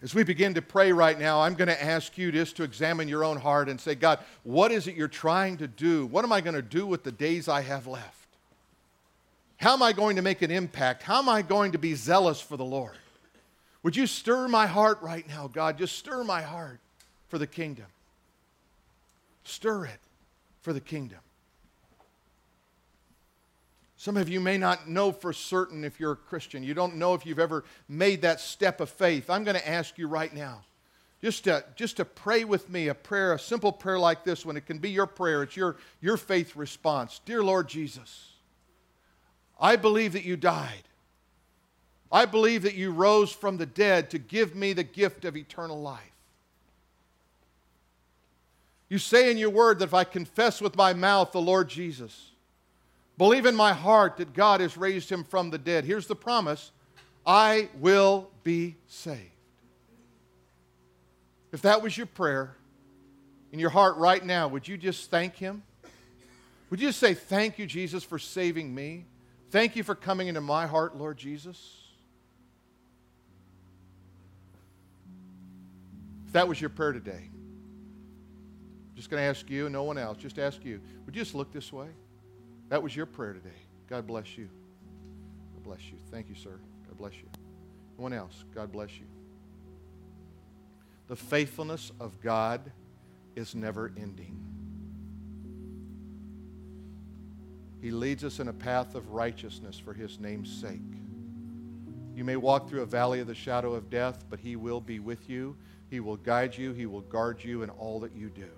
As 0.00 0.14
we 0.14 0.22
begin 0.22 0.54
to 0.54 0.62
pray 0.62 0.92
right 0.92 1.18
now, 1.18 1.40
I'm 1.40 1.54
going 1.54 1.66
to 1.66 1.84
ask 1.84 2.16
you 2.16 2.30
just 2.30 2.56
to 2.58 2.62
examine 2.62 3.08
your 3.08 3.24
own 3.24 3.36
heart 3.36 3.68
and 3.68 3.80
say, 3.80 3.96
God, 3.96 4.20
what 4.44 4.70
is 4.70 4.86
it 4.86 4.94
you're 4.94 5.08
trying 5.08 5.56
to 5.56 5.66
do? 5.66 6.06
What 6.06 6.24
am 6.24 6.30
I 6.30 6.40
going 6.40 6.54
to 6.54 6.62
do 6.62 6.86
with 6.86 7.02
the 7.02 7.10
days 7.10 7.48
I 7.48 7.62
have 7.62 7.88
left? 7.88 8.14
How 9.56 9.72
am 9.72 9.82
I 9.82 9.92
going 9.92 10.14
to 10.14 10.22
make 10.22 10.40
an 10.42 10.52
impact? 10.52 11.02
How 11.02 11.18
am 11.18 11.28
I 11.28 11.42
going 11.42 11.72
to 11.72 11.78
be 11.78 11.94
zealous 11.94 12.40
for 12.40 12.56
the 12.56 12.64
Lord? 12.64 12.96
Would 13.82 13.96
you 13.96 14.06
stir 14.06 14.46
my 14.46 14.68
heart 14.68 15.02
right 15.02 15.26
now, 15.26 15.48
God? 15.48 15.78
Just 15.78 15.98
stir 15.98 16.22
my 16.22 16.42
heart 16.42 16.78
for 17.26 17.38
the 17.38 17.46
kingdom. 17.48 17.86
Stir 19.48 19.86
it 19.86 20.00
for 20.60 20.72
the 20.72 20.80
kingdom. 20.80 21.20
Some 23.96 24.16
of 24.16 24.28
you 24.28 24.40
may 24.40 24.58
not 24.58 24.88
know 24.88 25.10
for 25.10 25.32
certain 25.32 25.84
if 25.84 25.98
you're 25.98 26.12
a 26.12 26.16
Christian. 26.16 26.62
You 26.62 26.74
don't 26.74 26.96
know 26.96 27.14
if 27.14 27.26
you've 27.26 27.40
ever 27.40 27.64
made 27.88 28.22
that 28.22 28.40
step 28.40 28.80
of 28.80 28.90
faith. 28.90 29.28
I'm 29.28 29.42
going 29.42 29.56
to 29.56 29.68
ask 29.68 29.98
you 29.98 30.06
right 30.06 30.32
now 30.32 30.60
just 31.20 31.44
to, 31.44 31.64
just 31.74 31.96
to 31.96 32.04
pray 32.04 32.44
with 32.44 32.70
me 32.70 32.88
a 32.88 32.94
prayer, 32.94 33.32
a 33.32 33.38
simple 33.38 33.72
prayer 33.72 33.98
like 33.98 34.22
this 34.22 34.46
one. 34.46 34.56
It 34.56 34.66
can 34.66 34.78
be 34.78 34.90
your 34.90 35.06
prayer, 35.06 35.42
it's 35.42 35.56
your, 35.56 35.76
your 36.00 36.16
faith 36.16 36.54
response. 36.54 37.20
Dear 37.24 37.42
Lord 37.42 37.68
Jesus, 37.68 38.32
I 39.58 39.76
believe 39.76 40.12
that 40.12 40.24
you 40.24 40.36
died. 40.36 40.84
I 42.12 42.24
believe 42.24 42.62
that 42.62 42.74
you 42.74 42.92
rose 42.92 43.32
from 43.32 43.56
the 43.56 43.66
dead 43.66 44.10
to 44.10 44.18
give 44.18 44.54
me 44.54 44.72
the 44.72 44.84
gift 44.84 45.24
of 45.24 45.36
eternal 45.36 45.80
life. 45.80 46.17
You 48.88 48.98
say 48.98 49.30
in 49.30 49.36
your 49.36 49.50
word 49.50 49.78
that 49.78 49.86
if 49.86 49.94
I 49.94 50.04
confess 50.04 50.60
with 50.60 50.76
my 50.76 50.92
mouth 50.94 51.32
the 51.32 51.40
Lord 51.40 51.68
Jesus, 51.68 52.30
believe 53.18 53.44
in 53.44 53.54
my 53.54 53.72
heart 53.72 54.16
that 54.16 54.32
God 54.32 54.60
has 54.60 54.76
raised 54.76 55.10
him 55.10 55.24
from 55.24 55.50
the 55.50 55.58
dead, 55.58 55.84
here's 55.84 56.06
the 56.06 56.16
promise 56.16 56.72
I 57.26 57.68
will 57.78 58.30
be 58.42 58.76
saved. 58.86 59.30
If 61.52 61.62
that 61.62 61.82
was 61.82 61.96
your 61.96 62.06
prayer 62.06 62.54
in 63.52 63.58
your 63.58 63.70
heart 63.70 63.96
right 63.96 64.24
now, 64.24 64.48
would 64.48 64.66
you 64.66 64.78
just 64.78 65.10
thank 65.10 65.36
him? 65.36 65.62
Would 66.70 66.80
you 66.80 66.88
just 66.88 66.98
say, 66.98 67.14
Thank 67.14 67.58
you, 67.58 67.66
Jesus, 67.66 68.04
for 68.04 68.18
saving 68.18 68.74
me? 68.74 69.04
Thank 69.50 69.76
you 69.76 69.82
for 69.82 69.94
coming 69.94 70.28
into 70.28 70.42
my 70.42 70.66
heart, 70.66 70.96
Lord 70.96 71.16
Jesus? 71.16 71.76
If 76.26 76.32
that 76.34 76.46
was 76.46 76.60
your 76.60 76.68
prayer 76.68 76.92
today, 76.92 77.30
just 78.98 79.10
going 79.10 79.22
to 79.22 79.28
ask 79.28 79.48
you, 79.48 79.70
no 79.70 79.84
one 79.84 79.96
else, 79.96 80.18
just 80.18 80.40
ask 80.40 80.64
you, 80.64 80.80
would 81.06 81.14
you 81.14 81.22
just 81.22 81.32
look 81.32 81.52
this 81.52 81.72
way? 81.72 81.86
That 82.68 82.82
was 82.82 82.96
your 82.96 83.06
prayer 83.06 83.32
today. 83.32 83.54
God 83.88 84.08
bless 84.08 84.36
you. 84.36 84.48
God 85.54 85.62
bless 85.62 85.86
you. 85.86 85.98
Thank 86.10 86.28
you, 86.28 86.34
sir. 86.34 86.58
God 86.88 86.98
bless 86.98 87.14
you. 87.14 87.28
No 87.96 88.02
one 88.02 88.12
else, 88.12 88.42
God 88.52 88.72
bless 88.72 88.98
you. 88.98 89.06
The 91.06 91.14
faithfulness 91.14 91.92
of 92.00 92.20
God 92.20 92.72
is 93.36 93.54
never 93.54 93.92
ending. 93.96 94.36
He 97.80 97.92
leads 97.92 98.24
us 98.24 98.40
in 98.40 98.48
a 98.48 98.52
path 98.52 98.96
of 98.96 99.12
righteousness 99.12 99.78
for 99.78 99.94
his 99.94 100.18
name's 100.18 100.52
sake. 100.52 100.80
You 102.16 102.24
may 102.24 102.34
walk 102.34 102.68
through 102.68 102.82
a 102.82 102.86
valley 102.86 103.20
of 103.20 103.28
the 103.28 103.34
shadow 103.36 103.74
of 103.74 103.90
death, 103.90 104.24
but 104.28 104.40
he 104.40 104.56
will 104.56 104.80
be 104.80 104.98
with 104.98 105.30
you. 105.30 105.56
He 105.88 106.00
will 106.00 106.16
guide 106.16 106.58
you. 106.58 106.72
He 106.72 106.86
will 106.86 107.02
guard 107.02 107.44
you 107.44 107.62
in 107.62 107.70
all 107.70 108.00
that 108.00 108.12
you 108.16 108.28
do. 108.28 108.48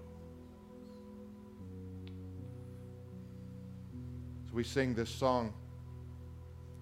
We 4.61 4.65
sing 4.65 4.93
this 4.93 5.09
song 5.09 5.55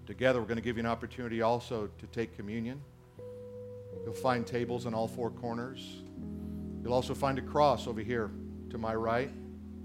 together, 0.05 0.41
we're 0.41 0.47
going 0.47 0.57
to 0.57 0.61
give 0.61 0.75
you 0.75 0.81
an 0.81 0.85
opportunity 0.85 1.41
also 1.41 1.89
to 1.97 2.07
take 2.07 2.35
communion. 2.35 2.81
You'll 4.03 4.11
find 4.11 4.45
tables 4.45 4.85
in 4.85 4.93
all 4.93 5.07
four 5.07 5.29
corners. 5.29 6.01
You'll 6.83 6.93
also 6.93 7.13
find 7.13 7.39
a 7.39 7.41
cross 7.41 7.87
over 7.87 8.01
here 8.01 8.31
to 8.69 8.77
my 8.77 8.93
right 8.93 9.31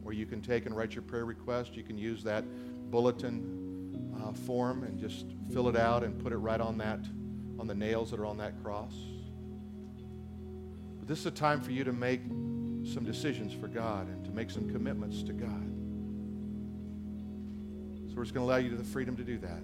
where 0.02 0.12
you 0.12 0.26
can 0.26 0.42
take 0.42 0.66
and 0.66 0.76
write 0.76 0.92
your 0.92 1.02
prayer 1.02 1.24
request. 1.24 1.76
You 1.76 1.84
can 1.84 1.96
use 1.96 2.24
that 2.24 2.44
bulletin 2.90 4.10
uh, 4.20 4.32
form 4.32 4.82
and 4.82 4.98
just 4.98 5.26
fill 5.52 5.68
it 5.68 5.76
out 5.76 6.02
and 6.02 6.18
put 6.18 6.32
it 6.32 6.38
right 6.38 6.60
on 6.60 6.76
that, 6.78 6.98
on 7.60 7.68
the 7.68 7.76
nails 7.76 8.10
that 8.10 8.18
are 8.18 8.26
on 8.26 8.38
that 8.38 8.60
cross. 8.60 8.94
But 10.98 11.06
this 11.06 11.20
is 11.20 11.26
a 11.26 11.30
time 11.30 11.60
for 11.60 11.70
you 11.70 11.84
to 11.84 11.92
make 11.92 12.22
some 12.92 13.04
decisions 13.04 13.52
for 13.52 13.68
God 13.68 14.08
and 14.08 14.24
to 14.24 14.32
make 14.32 14.50
some 14.50 14.68
commitments 14.68 15.22
to 15.22 15.32
God. 15.32 15.73
So 18.14 18.18
we're 18.18 18.24
just 18.26 18.34
going 18.34 18.46
to 18.46 18.52
allow 18.52 18.58
you 18.58 18.76
the 18.76 18.84
freedom 18.84 19.16
to 19.16 19.24
do 19.24 19.38
that. 19.38 19.58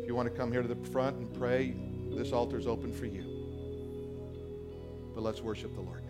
If 0.00 0.06
you 0.06 0.14
want 0.14 0.26
to 0.26 0.34
come 0.34 0.50
here 0.50 0.62
to 0.62 0.68
the 0.68 0.88
front 0.88 1.18
and 1.18 1.30
pray, 1.34 1.76
this 2.12 2.32
altar 2.32 2.58
is 2.58 2.66
open 2.66 2.94
for 2.94 3.04
you. 3.04 3.24
But 5.14 5.20
let's 5.20 5.42
worship 5.42 5.74
the 5.74 5.82
Lord. 5.82 6.05